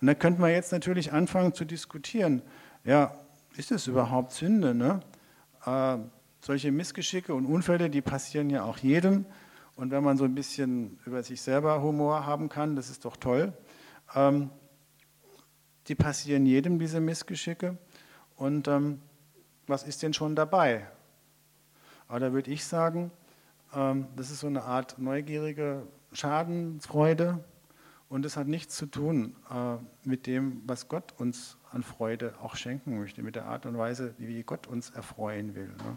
Und 0.00 0.08
da 0.08 0.14
könnte 0.14 0.40
man 0.40 0.50
jetzt 0.50 0.72
natürlich 0.72 1.12
anfangen 1.12 1.54
zu 1.54 1.64
diskutieren, 1.64 2.42
ja, 2.82 3.14
ist 3.56 3.70
es 3.70 3.86
überhaupt 3.86 4.32
Sünde? 4.32 4.74
Ne? 4.74 4.98
Äh, 5.64 5.98
solche 6.40 6.72
Missgeschicke 6.72 7.32
und 7.32 7.46
Unfälle, 7.46 7.88
die 7.88 8.00
passieren 8.00 8.50
ja 8.50 8.64
auch 8.64 8.78
jedem. 8.78 9.26
Und 9.76 9.92
wenn 9.92 10.02
man 10.02 10.16
so 10.16 10.24
ein 10.24 10.34
bisschen 10.34 10.98
über 11.06 11.22
sich 11.22 11.40
selber 11.40 11.80
Humor 11.80 12.26
haben 12.26 12.48
kann, 12.48 12.74
das 12.74 12.90
ist 12.90 13.04
doch 13.04 13.16
toll. 13.16 13.52
Ähm, 14.16 14.50
die 15.86 15.94
passieren 15.94 16.44
jedem, 16.44 16.80
diese 16.80 16.98
Missgeschicke. 16.98 17.78
Und 18.34 18.66
ähm, 18.66 19.00
was 19.66 19.82
ist 19.82 20.02
denn 20.02 20.12
schon 20.12 20.36
dabei? 20.36 20.86
Aber 22.08 22.20
da 22.20 22.32
würde 22.32 22.50
ich 22.50 22.64
sagen, 22.64 23.10
ähm, 23.74 24.08
das 24.16 24.30
ist 24.30 24.40
so 24.40 24.46
eine 24.46 24.62
Art 24.62 24.98
neugierige 24.98 25.86
Schadenfreude 26.12 27.44
und 28.08 28.26
es 28.26 28.36
hat 28.36 28.48
nichts 28.48 28.76
zu 28.76 28.86
tun 28.86 29.36
äh, 29.50 29.76
mit 30.02 30.26
dem, 30.26 30.62
was 30.66 30.88
Gott 30.88 31.14
uns 31.18 31.56
an 31.70 31.82
Freude 31.82 32.34
auch 32.42 32.56
schenken 32.56 32.98
möchte, 32.98 33.22
mit 33.22 33.36
der 33.36 33.46
Art 33.46 33.66
und 33.66 33.78
Weise, 33.78 34.14
wie 34.18 34.42
Gott 34.42 34.66
uns 34.66 34.90
erfreuen 34.90 35.54
will. 35.54 35.68
Ne? 35.68 35.96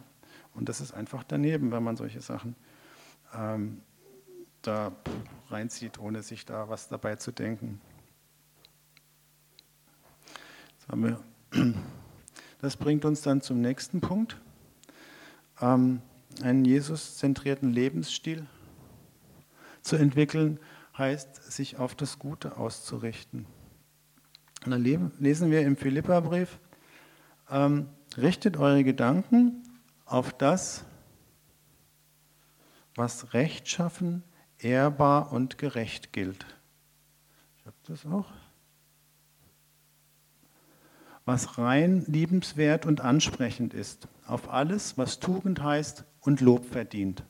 Und 0.54 0.70
das 0.70 0.82
ist 0.82 0.94
einfach 0.94 1.24
daneben, 1.24 1.72
wenn 1.72 1.82
man 1.82 1.96
solche 1.98 2.22
Sachen 2.22 2.56
ähm, 3.34 3.82
da 4.62 4.92
reinzieht, 5.50 6.00
ohne 6.00 6.22
sich 6.22 6.46
da 6.46 6.70
was 6.70 6.88
dabei 6.88 7.16
zu 7.16 7.32
denken. 7.32 7.82
Das 12.64 12.78
bringt 12.78 13.04
uns 13.04 13.22
dann 13.22 13.42
zum 13.42 13.60
nächsten 13.60 14.00
Punkt. 14.00 14.40
Ähm, 15.60 16.02
einen 16.42 16.64
Jesus-zentrierten 16.64 17.74
Lebensstil 17.74 18.48
zu 19.82 19.98
entwickeln, 19.98 20.62
heißt, 20.98 21.52
sich 21.52 21.76
auf 21.76 21.94
das 21.94 22.20
Gute 22.20 22.56
auszurichten. 22.56 23.46
Und 24.64 24.72
dann 24.72 24.82
lesen 24.82 25.52
wir 25.52 25.60
im 25.64 25.76
Philipperbrief, 25.76 26.58
ähm, 27.50 27.90
richtet 28.16 28.56
eure 28.56 28.86
Gedanken 28.86 29.64
auf 30.06 30.32
das, 30.32 30.86
was 32.96 33.34
rechtschaffen, 33.34 34.24
ehrbar 34.58 35.34
und 35.34 35.58
gerecht 35.58 36.14
gilt. 36.14 36.46
Ich 37.58 37.66
habe 37.66 37.76
das 37.88 38.06
auch. 38.06 38.32
Was 41.26 41.58
rein, 41.58 42.04
liebenswert 42.08 42.86
und 42.86 43.02
ansprechend 43.02 43.74
ist, 43.74 44.08
auf 44.26 44.50
alles, 44.50 44.98
was 44.98 45.20
Tugend 45.20 45.64
heißt 45.64 46.04
und 46.20 46.42
Lob 46.42 46.66
verdient. 46.66 47.24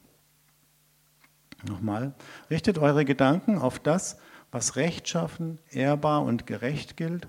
Nochmal, 1.67 2.13
richtet 2.49 2.77
eure 2.77 3.05
Gedanken 3.05 3.57
auf 3.57 3.79
das, 3.79 4.17
was 4.51 4.75
rechtschaffen, 4.75 5.59
ehrbar 5.69 6.23
und 6.23 6.45
gerecht 6.45 6.97
gilt, 6.97 7.27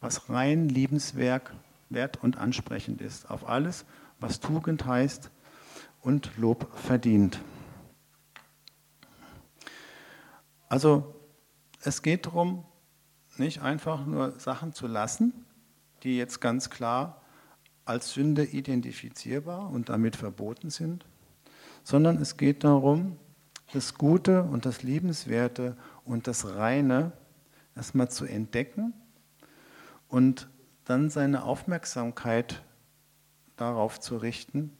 was 0.00 0.28
rein, 0.28 0.68
liebenswert 0.68 1.50
wert 1.94 2.22
und 2.22 2.38
ansprechend 2.38 3.00
ist, 3.00 3.30
auf 3.30 3.48
alles, 3.48 3.84
was 4.18 4.40
Tugend 4.40 4.86
heißt 4.86 5.30
und 6.00 6.36
Lob 6.36 6.68
verdient. 6.78 7.40
Also 10.68 11.14
es 11.82 12.02
geht 12.02 12.26
darum, 12.26 12.64
nicht 13.36 13.60
einfach 13.60 14.06
nur 14.06 14.38
Sachen 14.38 14.72
zu 14.72 14.86
lassen, 14.86 15.32
die 16.02 16.16
jetzt 16.16 16.40
ganz 16.40 16.70
klar 16.70 17.22
als 17.84 18.12
Sünde 18.12 18.44
identifizierbar 18.44 19.70
und 19.70 19.88
damit 19.88 20.16
verboten 20.16 20.70
sind, 20.70 21.04
sondern 21.82 22.16
es 22.20 22.36
geht 22.36 22.64
darum, 22.64 23.18
das 23.72 23.94
Gute 23.94 24.42
und 24.42 24.66
das 24.66 24.82
Liebenswerte 24.82 25.76
und 26.04 26.26
das 26.26 26.54
Reine 26.54 27.12
erstmal 27.74 28.10
zu 28.10 28.24
entdecken 28.24 28.92
und 30.08 30.48
dann 30.84 31.10
seine 31.10 31.44
Aufmerksamkeit 31.44 32.62
darauf 33.56 33.98
zu 33.98 34.16
richten 34.16 34.76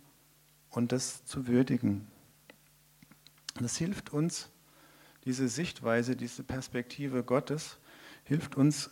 und 0.70 0.92
das 0.92 1.24
zu 1.24 1.46
würdigen. 1.46 2.06
Das 3.60 3.76
hilft 3.76 4.12
uns, 4.12 4.50
diese 5.24 5.48
Sichtweise, 5.48 6.16
diese 6.16 6.42
Perspektive 6.42 7.22
Gottes, 7.22 7.78
hilft 8.24 8.56
uns 8.56 8.90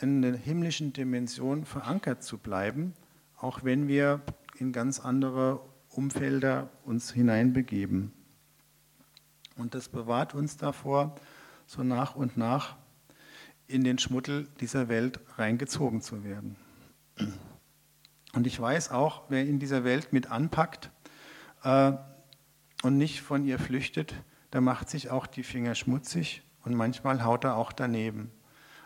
in 0.00 0.22
der 0.22 0.36
himmlischen 0.36 0.92
Dimension 0.92 1.64
verankert 1.64 2.22
zu 2.22 2.38
bleiben, 2.38 2.94
auch 3.36 3.64
wenn 3.64 3.88
wir 3.88 4.20
in 4.58 4.72
ganz 4.72 5.00
andere 5.00 5.60
Umfelder 5.90 6.70
uns 6.84 7.12
hineinbegeben. 7.12 8.12
Und 9.56 9.74
das 9.74 9.88
bewahrt 9.88 10.34
uns 10.34 10.56
davor, 10.56 11.14
so 11.66 11.82
nach 11.82 12.16
und 12.16 12.36
nach 12.36 12.76
in 13.66 13.84
den 13.84 13.98
Schmuddel 13.98 14.48
dieser 14.60 14.88
Welt 14.88 15.20
reingezogen 15.36 16.00
zu 16.00 16.24
werden. 16.24 16.56
Und 18.34 18.46
ich 18.46 18.60
weiß 18.60 18.90
auch, 18.90 19.24
wer 19.28 19.46
in 19.46 19.58
dieser 19.58 19.84
Welt 19.84 20.12
mit 20.12 20.30
anpackt 20.30 20.90
äh, 21.62 21.92
und 22.82 22.98
nicht 22.98 23.20
von 23.22 23.44
ihr 23.44 23.58
flüchtet, 23.58 24.14
der 24.52 24.60
macht 24.60 24.90
sich 24.90 25.10
auch 25.10 25.26
die 25.26 25.44
Finger 25.44 25.74
schmutzig 25.74 26.42
und 26.62 26.74
manchmal 26.74 27.24
haut 27.24 27.44
er 27.44 27.56
auch 27.56 27.72
daneben. 27.72 28.30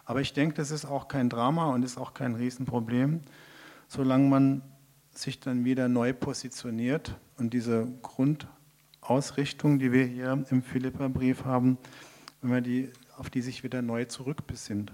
Aber 0.09 0.23
ich 0.23 0.33
denke, 0.33 0.55
das 0.55 0.71
ist 0.71 0.87
auch 0.87 1.07
kein 1.07 1.29
Drama 1.29 1.67
und 1.75 1.83
ist 1.83 1.99
auch 1.99 2.15
kein 2.15 2.35
Riesenproblem, 2.35 3.21
solange 3.89 4.27
man 4.27 4.63
sich 5.11 5.39
dann 5.39 5.67
wieder 5.67 5.87
neu 5.87 6.15
positioniert 6.15 7.15
und 7.37 7.53
diese 7.53 7.87
Grund 8.01 8.47
Ausrichtung, 9.03 9.79
die 9.79 9.93
wir 9.93 10.07
hier 10.07 10.47
im 10.49 10.63
Philipperbrief 10.63 11.45
haben, 11.45 11.77
wenn 12.41 12.51
wir 12.51 12.61
die, 12.63 12.91
auf 13.19 13.29
die 13.29 13.43
sich 13.43 13.65
wieder 13.65 13.83
neu 13.83 14.07
zurückbesinnt. 14.07 14.93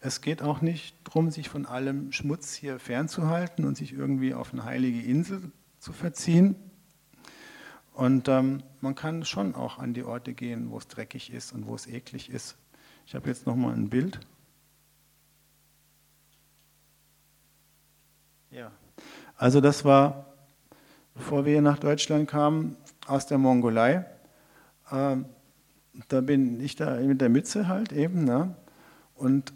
Es 0.00 0.20
geht 0.20 0.42
auch 0.42 0.60
nicht 0.62 0.96
darum, 1.04 1.30
sich 1.30 1.48
von 1.48 1.64
allem 1.64 2.10
Schmutz 2.10 2.54
hier 2.54 2.80
fernzuhalten 2.80 3.64
und 3.64 3.76
sich 3.76 3.92
irgendwie 3.92 4.34
auf 4.34 4.52
eine 4.52 4.64
heilige 4.64 5.02
Insel 5.02 5.52
zu 5.78 5.92
verziehen. 5.92 6.56
Und 7.98 8.28
ähm, 8.28 8.62
man 8.80 8.94
kann 8.94 9.24
schon 9.24 9.56
auch 9.56 9.78
an 9.78 9.92
die 9.92 10.04
Orte 10.04 10.32
gehen, 10.32 10.70
wo 10.70 10.78
es 10.78 10.86
dreckig 10.86 11.32
ist 11.32 11.50
und 11.50 11.66
wo 11.66 11.74
es 11.74 11.88
eklig 11.88 12.30
ist. 12.30 12.56
Ich 13.04 13.16
habe 13.16 13.28
jetzt 13.28 13.44
nochmal 13.44 13.74
ein 13.74 13.90
Bild. 13.90 14.20
Ja, 18.52 18.70
also 19.36 19.60
das 19.60 19.84
war 19.84 20.26
bevor 21.12 21.44
wir 21.44 21.60
nach 21.60 21.80
Deutschland 21.80 22.28
kamen, 22.30 22.76
aus 23.08 23.26
der 23.26 23.38
Mongolei. 23.38 24.06
Ähm, 24.92 25.24
da 26.06 26.20
bin 26.20 26.60
ich 26.60 26.76
da 26.76 27.00
mit 27.00 27.20
der 27.20 27.30
Mütze 27.30 27.66
halt 27.66 27.90
eben. 27.90 28.22
Ne? 28.22 28.54
Und 29.16 29.52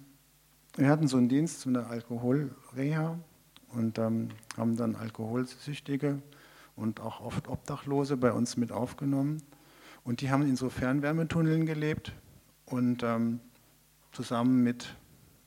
wir 0.75 0.89
hatten 0.89 1.07
so 1.07 1.17
einen 1.17 1.29
Dienst 1.29 1.61
zu 1.61 1.69
einer 1.69 1.89
Alkoholreha 1.89 3.21
und 3.69 3.99
ähm, 4.01 4.31
haben 4.57 4.77
dann 4.77 4.97
Alkoholsüchtige 4.97 6.21
und 6.77 7.01
auch 7.01 7.21
oft 7.21 7.49
Obdachlose 7.49 8.17
bei 8.17 8.33
uns 8.33 8.57
mit 8.57 8.73
aufgenommen. 8.73 9.43
Und 10.05 10.21
die 10.21 10.31
haben 10.31 10.43
in 10.43 10.57
so 10.57 10.69
Fernwärmetunneln 10.69 11.67
gelebt 11.67 12.13
und 12.67 13.03
ähm, 13.03 13.41
zusammen 14.13 14.63
mit 14.63 14.97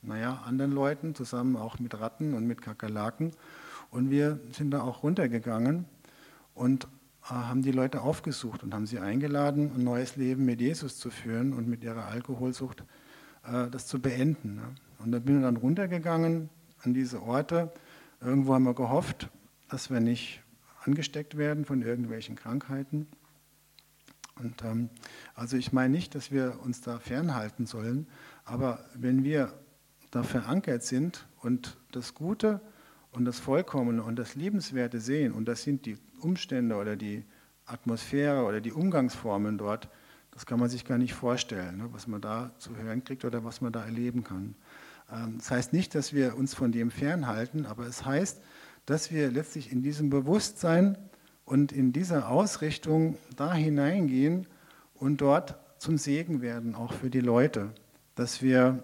naja, 0.02 0.42
anderen 0.46 0.72
Leuten, 0.72 1.14
zusammen 1.14 1.56
auch 1.56 1.78
mit 1.78 1.98
Ratten 1.98 2.34
und 2.34 2.46
mit 2.46 2.62
Kakerlaken. 2.62 3.32
Und 3.90 4.10
wir 4.10 4.38
sind 4.52 4.70
da 4.70 4.82
auch 4.82 5.02
runtergegangen 5.02 5.84
und 6.54 6.84
äh, 7.24 7.34
haben 7.34 7.62
die 7.62 7.72
Leute 7.72 8.02
aufgesucht 8.02 8.62
und 8.62 8.72
haben 8.72 8.86
sie 8.86 8.98
eingeladen, 8.98 9.72
ein 9.74 9.84
neues 9.84 10.16
Leben 10.16 10.44
mit 10.44 10.60
Jesus 10.60 10.98
zu 10.98 11.10
führen 11.10 11.52
und 11.52 11.68
mit 11.68 11.82
ihrer 11.84 12.06
Alkoholsucht 12.06 12.84
äh, 13.44 13.68
das 13.68 13.86
zu 13.86 14.00
beenden. 14.00 14.56
Ne? 14.56 14.74
Und 14.98 15.12
da 15.12 15.18
bin 15.18 15.38
ich 15.38 15.42
dann 15.42 15.56
runtergegangen 15.56 16.48
an 16.82 16.94
diese 16.94 17.22
Orte. 17.22 17.72
Irgendwo 18.20 18.54
haben 18.54 18.64
wir 18.64 18.74
gehofft, 18.74 19.28
dass 19.68 19.90
wir 19.90 20.00
nicht 20.00 20.42
angesteckt 20.86 21.36
werden 21.36 21.64
von 21.64 21.82
irgendwelchen 21.82 22.36
Krankheiten. 22.36 23.06
Und 24.38 24.62
ähm, 24.64 24.90
also 25.34 25.56
ich 25.56 25.72
meine 25.72 25.94
nicht, 25.94 26.14
dass 26.14 26.30
wir 26.30 26.60
uns 26.62 26.80
da 26.80 26.98
fernhalten 26.98 27.66
sollen, 27.66 28.06
aber 28.44 28.84
wenn 28.94 29.24
wir 29.24 29.52
da 30.10 30.22
verankert 30.22 30.82
sind 30.82 31.26
und 31.40 31.78
das 31.92 32.14
Gute 32.14 32.60
und 33.12 33.24
das 33.24 33.38
Vollkommene 33.38 34.02
und 34.02 34.16
das 34.16 34.34
Liebenswerte 34.34 35.00
sehen, 35.00 35.32
und 35.32 35.46
das 35.46 35.62
sind 35.62 35.86
die 35.86 35.98
Umstände 36.20 36.76
oder 36.76 36.96
die 36.96 37.24
Atmosphäre 37.64 38.44
oder 38.44 38.60
die 38.60 38.72
Umgangsformen 38.72 39.58
dort, 39.58 39.88
das 40.30 40.44
kann 40.44 40.60
man 40.60 40.68
sich 40.68 40.84
gar 40.84 40.98
nicht 40.98 41.14
vorstellen, 41.14 41.78
ne, 41.78 41.88
was 41.92 42.06
man 42.06 42.20
da 42.20 42.50
zu 42.58 42.76
hören 42.76 43.02
kriegt 43.02 43.24
oder 43.24 43.42
was 43.42 43.62
man 43.62 43.72
da 43.72 43.84
erleben 43.84 44.22
kann. 44.22 44.54
Ähm, 45.10 45.38
das 45.38 45.50
heißt 45.50 45.72
nicht, 45.72 45.94
dass 45.94 46.12
wir 46.12 46.36
uns 46.36 46.54
von 46.54 46.72
dem 46.72 46.90
fernhalten, 46.90 47.64
aber 47.64 47.86
es 47.86 48.04
heißt, 48.04 48.42
dass 48.86 49.10
wir 49.10 49.30
letztlich 49.30 49.72
in 49.72 49.82
diesem 49.82 50.10
Bewusstsein 50.10 50.96
und 51.44 51.72
in 51.72 51.92
dieser 51.92 52.28
Ausrichtung 52.28 53.16
da 53.36 53.52
hineingehen 53.52 54.46
und 54.94 55.20
dort 55.20 55.56
zum 55.78 55.98
Segen 55.98 56.40
werden, 56.40 56.74
auch 56.74 56.92
für 56.92 57.10
die 57.10 57.20
Leute. 57.20 57.72
Dass 58.14 58.42
wir 58.42 58.82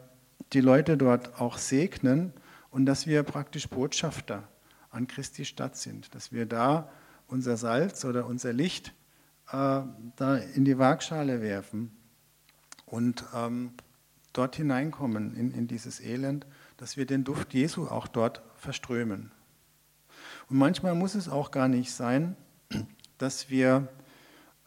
die 0.53 0.61
Leute 0.61 0.96
dort 0.96 1.40
auch 1.40 1.57
segnen 1.57 2.32
und 2.70 2.86
dass 2.86 3.07
wir 3.07 3.22
praktisch 3.22 3.68
Botschafter 3.68 4.42
an 4.90 5.07
Christi 5.07 5.44
Stadt 5.44 5.76
sind, 5.76 6.14
dass 6.14 6.32
wir 6.32 6.46
da 6.46 6.90
unser 7.26 7.57
Salz 7.57 8.05
oder 8.05 8.26
unser 8.26 8.53
Licht 8.53 8.92
äh, 9.50 9.80
da 10.16 10.36
in 10.55 10.64
die 10.64 10.78
Waagschale 10.78 11.40
werfen 11.40 11.90
und 12.84 13.24
ähm, 13.34 13.72
dort 14.32 14.57
hineinkommen 14.57 15.34
in, 15.36 15.53
in 15.53 15.66
dieses 15.66 16.00
Elend, 16.00 16.46
dass 16.76 16.96
wir 16.96 17.07
den 17.07 17.24
Duft 17.24 17.55
Jesu 17.55 17.86
auch 17.86 18.07
dort 18.07 18.42
verströmen. 18.57 19.30
Und 20.53 20.59
manchmal 20.59 20.94
muss 20.94 21.16
es 21.16 21.28
auch 21.28 21.50
gar 21.50 21.66
nicht 21.66 21.90
sein, 21.92 22.36
dass 23.18 23.50
wir 23.50 23.88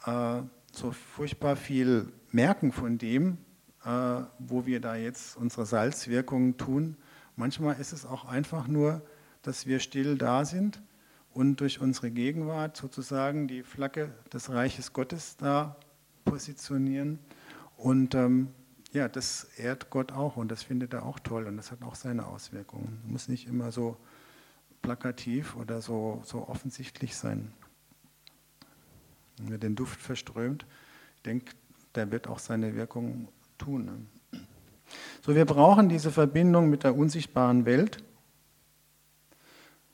äh, 0.06 0.42
so 0.74 0.92
furchtbar 0.92 1.56
viel 1.56 2.12
merken 2.32 2.74
von 2.74 2.98
dem, 2.98 3.38
äh, 3.86 4.22
wo 4.40 4.66
wir 4.66 4.82
da 4.82 4.98
jetzt 4.98 5.38
unsere 5.38 5.66
Salzwirkungen 5.66 6.58
tun, 6.58 6.98
Manchmal 7.36 7.78
ist 7.80 7.92
es 7.92 8.06
auch 8.06 8.26
einfach 8.26 8.68
nur, 8.68 9.02
dass 9.42 9.66
wir 9.66 9.80
still 9.80 10.18
da 10.18 10.46
sind 10.46 10.82
und 11.34 11.60
durch 11.60 11.82
unsere 11.82 12.10
Gegenwart 12.10 12.78
sozusagen 12.78 13.48
die 13.48 13.64
Flagge 13.64 14.14
des 14.32 14.50
Reiches 14.50 14.94
Gottes 14.94 15.36
da 15.36 15.76
positionieren 16.24 17.20
und 17.76 18.16
ähm, 18.16 18.50
ja, 18.94 19.10
das 19.10 19.50
ehrt 19.58 19.90
Gott 19.90 20.14
auch 20.14 20.38
und 20.38 20.50
das 20.50 20.64
findet 20.64 20.94
er 20.94 21.06
auch 21.06 21.20
toll 21.20 21.46
und 21.46 21.58
das 21.58 21.72
hat 21.72 21.82
auch 21.84 21.96
seine 21.96 22.26
Auswirkungen. 22.26 23.02
Muss 23.06 23.28
nicht 23.28 23.48
immer 23.48 23.74
so 23.74 23.98
plakativ 24.86 25.56
oder 25.56 25.82
so, 25.82 26.22
so 26.26 26.48
offensichtlich 26.48 27.16
sein. 27.16 27.52
Wenn 29.38 29.52
er 29.52 29.58
den 29.58 29.76
Duft 29.76 30.00
verströmt, 30.00 30.66
ich 31.16 31.22
denke, 31.24 31.54
der 31.96 32.12
wird 32.12 32.28
auch 32.28 32.40
seine 32.40 32.76
Wirkung 32.76 33.28
tun. 33.58 33.86
Ne? 34.32 34.40
So, 35.26 35.36
wir 35.36 35.46
brauchen 35.46 35.90
diese 35.90 36.12
Verbindung 36.12 36.70
mit 36.70 36.84
der 36.84 36.96
unsichtbaren 36.96 37.66
Welt 37.66 38.04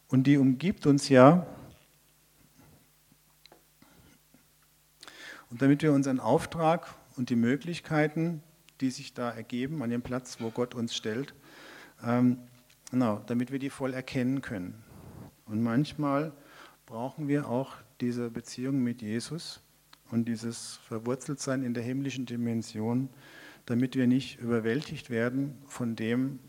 und 0.10 0.28
die 0.28 0.38
umgibt 0.38 0.86
uns 0.86 1.08
ja. 1.08 1.48
Und 5.50 5.62
damit 5.62 5.84
wir 5.84 5.94
unseren 5.94 6.20
Auftrag 6.20 6.94
und 7.16 7.30
die 7.30 7.36
Möglichkeiten, 7.36 8.44
die 8.82 8.92
sich 8.92 9.14
da 9.14 9.32
ergeben 9.32 9.82
an 9.84 9.90
dem 9.90 10.02
Platz, 10.02 10.38
wo 10.40 10.50
Gott 10.50 10.76
uns 10.76 10.96
stellt, 10.96 11.34
ähm, 12.04 12.40
genau, 12.92 13.22
damit 13.26 13.52
wir 13.52 13.60
die 13.60 13.70
voll 13.70 13.94
erkennen 13.94 14.42
können. 14.42 14.84
Und 15.46 15.64
manchmal 15.64 16.34
brauchen 16.86 17.28
wir 17.28 17.50
auch 17.50 17.74
diese 18.02 18.30
Beziehung 18.30 18.84
mit 18.84 19.02
Jesus 19.02 19.62
und 20.12 20.28
dieses 20.28 20.78
Verwurzeltsein 20.88 21.64
in 21.64 21.74
der 21.74 21.84
himmlischen 21.84 22.26
Dimension, 22.26 23.10
damit 23.66 23.96
wir 23.96 24.08
nicht 24.08 24.40
überwältigt 24.40 25.10
werden 25.10 25.58
von 25.68 25.96
dem, 25.96 26.40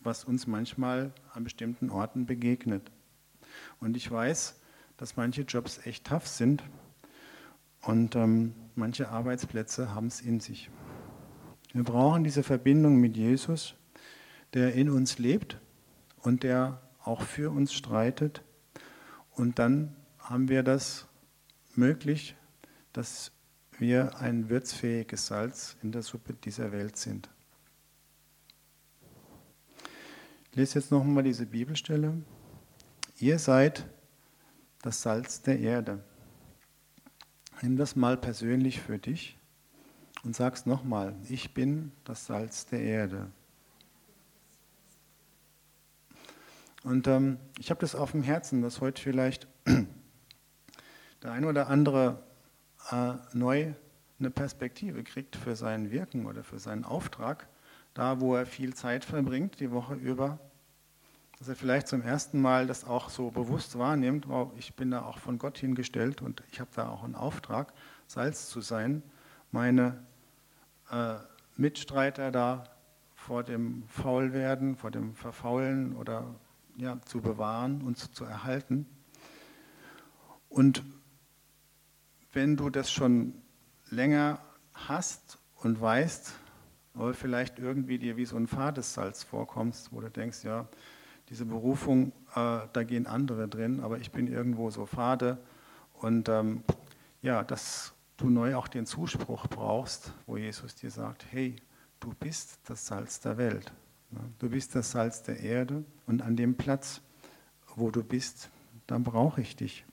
was 0.00 0.24
uns 0.24 0.46
manchmal 0.46 1.12
an 1.32 1.44
bestimmten 1.44 1.90
Orten 1.90 2.26
begegnet. 2.26 2.90
Und 3.80 3.96
ich 3.96 4.10
weiß, 4.10 4.60
dass 4.96 5.16
manche 5.16 5.42
Jobs 5.42 5.86
echt 5.86 6.06
tough 6.06 6.26
sind 6.26 6.62
und 7.82 8.16
ähm, 8.16 8.54
manche 8.74 9.08
Arbeitsplätze 9.08 9.94
haben 9.94 10.08
es 10.08 10.20
in 10.20 10.40
sich. 10.40 10.70
Wir 11.72 11.84
brauchen 11.84 12.24
diese 12.24 12.42
Verbindung 12.42 12.96
mit 12.96 13.16
Jesus, 13.16 13.74
der 14.54 14.74
in 14.74 14.90
uns 14.90 15.18
lebt 15.18 15.58
und 16.24 16.42
der 16.42 16.80
auch 17.04 17.22
für 17.22 17.50
uns 17.50 17.72
streitet. 17.72 18.42
Und 19.30 19.58
dann 19.58 19.94
haben 20.18 20.48
wir 20.48 20.62
das 20.62 21.06
möglich, 21.74 22.34
dass 22.92 23.30
wir 23.78 24.18
ein 24.18 24.48
würzfähiges 24.48 25.26
Salz 25.26 25.76
in 25.82 25.92
der 25.92 26.02
Suppe 26.02 26.32
dieser 26.32 26.72
Welt 26.72 26.96
sind. 26.96 27.28
Ich 30.50 30.56
lese 30.56 30.78
jetzt 30.78 30.90
nochmal 30.90 31.24
diese 31.24 31.46
Bibelstelle. 31.46 32.14
Ihr 33.18 33.38
seid 33.38 33.86
das 34.82 35.02
Salz 35.02 35.42
der 35.42 35.58
Erde. 35.58 36.02
Nimm 37.60 37.76
das 37.76 37.96
mal 37.96 38.16
persönlich 38.16 38.80
für 38.80 38.98
dich 38.98 39.38
und 40.22 40.34
sag's 40.34 40.64
nochmal, 40.64 41.14
ich 41.28 41.54
bin 41.54 41.92
das 42.04 42.26
Salz 42.26 42.66
der 42.66 42.80
Erde. 42.80 43.30
Und 46.84 47.06
ähm, 47.08 47.38
ich 47.58 47.70
habe 47.70 47.80
das 47.80 47.94
auf 47.94 48.12
dem 48.12 48.22
Herzen, 48.22 48.60
dass 48.60 48.82
heute 48.82 49.00
vielleicht 49.02 49.48
der 51.22 51.32
ein 51.32 51.46
oder 51.46 51.68
andere 51.68 52.22
äh, 52.90 53.14
neu 53.32 53.72
eine 54.20 54.30
Perspektive 54.30 55.02
kriegt 55.02 55.34
für 55.34 55.56
sein 55.56 55.90
Wirken 55.90 56.26
oder 56.26 56.44
für 56.44 56.58
seinen 56.58 56.84
Auftrag, 56.84 57.48
da 57.94 58.20
wo 58.20 58.36
er 58.36 58.44
viel 58.44 58.74
Zeit 58.74 59.04
verbringt, 59.04 59.60
die 59.60 59.70
Woche 59.70 59.94
über, 59.94 60.38
dass 61.38 61.48
er 61.48 61.56
vielleicht 61.56 61.88
zum 61.88 62.02
ersten 62.02 62.40
Mal 62.40 62.66
das 62.66 62.84
auch 62.84 63.08
so 63.08 63.30
bewusst 63.30 63.78
wahrnimmt, 63.78 64.28
wow, 64.28 64.52
ich 64.58 64.76
bin 64.76 64.90
da 64.90 65.02
auch 65.02 65.18
von 65.18 65.38
Gott 65.38 65.56
hingestellt 65.56 66.20
und 66.20 66.42
ich 66.52 66.60
habe 66.60 66.70
da 66.74 66.90
auch 66.90 67.02
einen 67.02 67.14
Auftrag, 67.14 67.72
Salz 68.06 68.50
zu 68.50 68.60
sein, 68.60 69.02
meine 69.50 70.04
äh, 70.90 71.14
Mitstreiter 71.56 72.30
da 72.30 72.64
vor 73.14 73.42
dem 73.42 73.84
Faulwerden, 73.88 74.76
vor 74.76 74.90
dem 74.90 75.14
Verfaulen 75.14 75.96
oder 75.96 76.26
ja, 76.76 77.00
zu 77.04 77.20
bewahren 77.20 77.82
und 77.82 77.96
zu, 77.98 78.10
zu 78.10 78.24
erhalten. 78.24 78.86
Und 80.48 80.82
wenn 82.32 82.56
du 82.56 82.70
das 82.70 82.90
schon 82.90 83.34
länger 83.90 84.40
hast 84.72 85.38
und 85.56 85.80
weißt, 85.80 86.34
aber 86.94 87.14
vielleicht 87.14 87.58
irgendwie 87.58 87.98
dir 87.98 88.16
wie 88.16 88.24
so 88.24 88.36
ein 88.36 88.46
fades 88.46 88.94
Salz 88.94 89.22
vorkommst, 89.22 89.92
wo 89.92 90.00
du 90.00 90.10
denkst, 90.10 90.44
ja, 90.44 90.68
diese 91.28 91.46
Berufung, 91.46 92.12
äh, 92.34 92.60
da 92.72 92.84
gehen 92.84 93.06
andere 93.06 93.48
drin, 93.48 93.80
aber 93.80 93.98
ich 93.98 94.12
bin 94.12 94.26
irgendwo 94.26 94.70
so 94.70 94.86
fade. 94.86 95.38
Und 95.94 96.28
ähm, 96.28 96.62
ja, 97.22 97.42
dass 97.42 97.94
du 98.16 98.28
neu 98.30 98.56
auch 98.56 98.68
den 98.68 98.86
Zuspruch 98.86 99.46
brauchst, 99.48 100.12
wo 100.26 100.36
Jesus 100.36 100.74
dir 100.74 100.90
sagt, 100.90 101.24
hey, 101.30 101.56
du 102.00 102.12
bist 102.20 102.58
das 102.66 102.86
Salz 102.86 103.20
der 103.20 103.38
Welt. 103.38 103.72
Du 104.38 104.50
bist 104.50 104.74
das 104.74 104.90
Salz 104.90 105.22
der 105.22 105.40
Erde 105.40 105.84
und 106.06 106.22
an 106.22 106.36
dem 106.36 106.56
Platz, 106.56 107.00
wo 107.76 107.90
du 107.90 108.02
bist, 108.02 108.50
dann 108.86 109.04
brauche 109.04 109.40
ich 109.40 109.56
dich. 109.56 109.84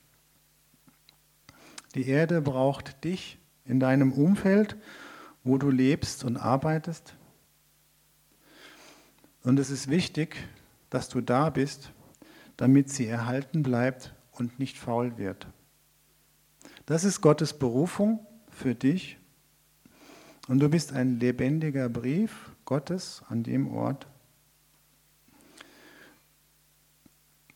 Die 1.94 2.08
Erde 2.08 2.40
braucht 2.40 3.04
dich 3.04 3.38
in 3.64 3.80
deinem 3.80 4.12
Umfeld, 4.12 4.76
wo 5.44 5.58
du 5.58 5.70
lebst 5.70 6.24
und 6.24 6.36
arbeitest. 6.36 7.14
Und 9.44 9.58
es 9.58 9.70
ist 9.70 9.88
wichtig, 9.88 10.36
dass 10.90 11.08
du 11.08 11.20
da 11.20 11.50
bist, 11.50 11.92
damit 12.56 12.90
sie 12.90 13.06
erhalten 13.06 13.62
bleibt 13.62 14.14
und 14.32 14.58
nicht 14.58 14.78
faul 14.78 15.18
wird. 15.18 15.46
Das 16.86 17.04
ist 17.04 17.20
Gottes 17.20 17.58
Berufung 17.58 18.26
für 18.50 18.74
dich. 18.74 19.18
Und 20.48 20.60
du 20.60 20.68
bist 20.68 20.92
ein 20.92 21.18
lebendiger 21.18 21.88
Brief 21.88 22.50
Gottes 22.64 23.22
an 23.28 23.42
dem 23.42 23.68
Ort. 23.68 24.06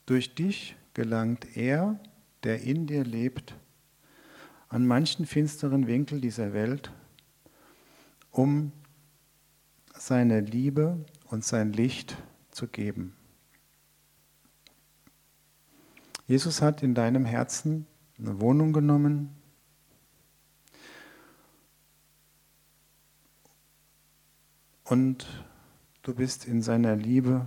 Durch 0.06 0.34
dich 0.34 0.76
gelangt 0.94 1.56
er, 1.56 1.98
der 2.44 2.62
in 2.62 2.86
dir 2.86 3.04
lebt, 3.04 3.54
an 4.68 4.86
manchen 4.86 5.26
finsteren 5.26 5.86
Winkel 5.86 6.20
dieser 6.20 6.52
Welt, 6.52 6.92
um 8.30 8.72
seine 9.94 10.40
Liebe 10.40 11.04
und 11.26 11.44
sein 11.44 11.72
Licht 11.72 12.16
zu 12.50 12.68
geben. 12.68 13.16
Jesus 16.26 16.62
hat 16.62 16.82
in 16.82 16.94
deinem 16.94 17.24
Herzen 17.24 17.86
eine 18.18 18.40
Wohnung 18.40 18.72
genommen. 18.72 19.30
Und 24.84 25.26
du 26.02 26.14
bist 26.14 26.46
in 26.46 26.62
seiner 26.62 26.96
Liebe 26.96 27.46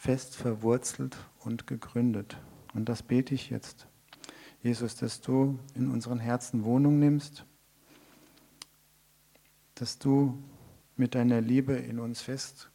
fest 0.00 0.34
verwurzelt 0.34 1.18
und 1.40 1.66
gegründet. 1.66 2.38
Und 2.72 2.88
das 2.88 3.02
bete 3.02 3.34
ich 3.34 3.50
jetzt. 3.50 3.86
Jesus, 4.62 4.96
dass 4.96 5.20
du 5.20 5.58
in 5.74 5.90
unseren 5.90 6.18
Herzen 6.18 6.64
Wohnung 6.64 6.98
nimmst, 6.98 7.44
dass 9.74 9.98
du 9.98 10.42
mit 10.96 11.14
deiner 11.14 11.42
Liebe 11.42 11.74
in 11.74 11.98
uns 11.98 12.22
fest 12.22 12.70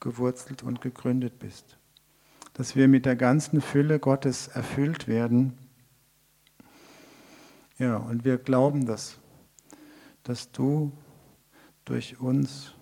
gewurzelt 0.00 0.62
und 0.62 0.80
gegründet 0.80 1.38
bist, 1.38 1.76
dass 2.54 2.74
wir 2.74 2.88
mit 2.88 3.04
der 3.04 3.16
ganzen 3.16 3.60
Fülle 3.60 3.98
Gottes 3.98 4.48
erfüllt 4.48 5.08
werden. 5.08 5.58
Ja, 7.76 7.98
und 7.98 8.24
wir 8.24 8.38
glauben 8.38 8.86
das, 8.86 9.18
dass 10.22 10.50
du 10.52 10.90
durch 11.84 12.18
uns 12.18 12.72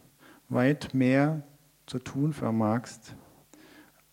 weit 0.49 0.95
mehr 0.95 1.43
zu 1.87 1.99
tun 1.99 2.33
vermagst, 2.33 3.17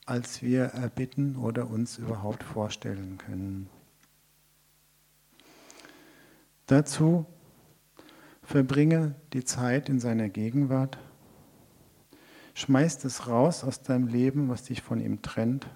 als 0.06 0.42
wir 0.42 0.66
erbitten 0.66 1.36
oder 1.36 1.70
uns 1.70 1.98
überhaupt 1.98 2.44
vorstellen 2.44 3.18
können. 3.18 3.70
Dazu 6.68 7.26
verbringe 8.44 9.16
die 9.34 9.44
Zeit 9.44 9.90
in 9.90 10.00
seiner 10.00 10.30
Gegenwart, 10.30 10.98
schmeiß 12.54 13.04
es 13.06 13.28
raus 13.28 13.64
aus 13.64 13.82
deinem 13.82 14.08
Leben, 14.08 14.50
was 14.50 14.64
dich 14.64 14.82
von 14.82 15.00
ihm 15.00 15.22
trennt, 15.22 15.68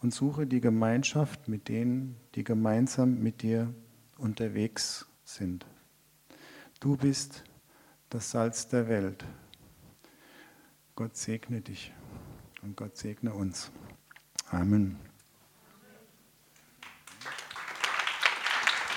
und 0.00 0.14
suche 0.14 0.46
die 0.46 0.60
Gemeinschaft 0.60 1.48
mit 1.48 1.68
denen, 1.68 2.16
die 2.34 2.44
gemeinsam 2.44 3.18
mit 3.18 3.42
dir 3.42 3.74
unterwegs 4.16 5.06
sind. 5.24 5.66
Du 6.80 6.96
bist 6.96 7.44
das 8.08 8.30
Salz 8.30 8.68
der 8.68 8.88
Welt. 8.88 9.24
Gott 10.94 11.16
segne 11.16 11.60
dich 11.60 11.92
und 12.68 12.76
Gott 12.76 12.98
segne 12.98 13.32
uns. 13.32 13.70
Amen. 14.50 15.07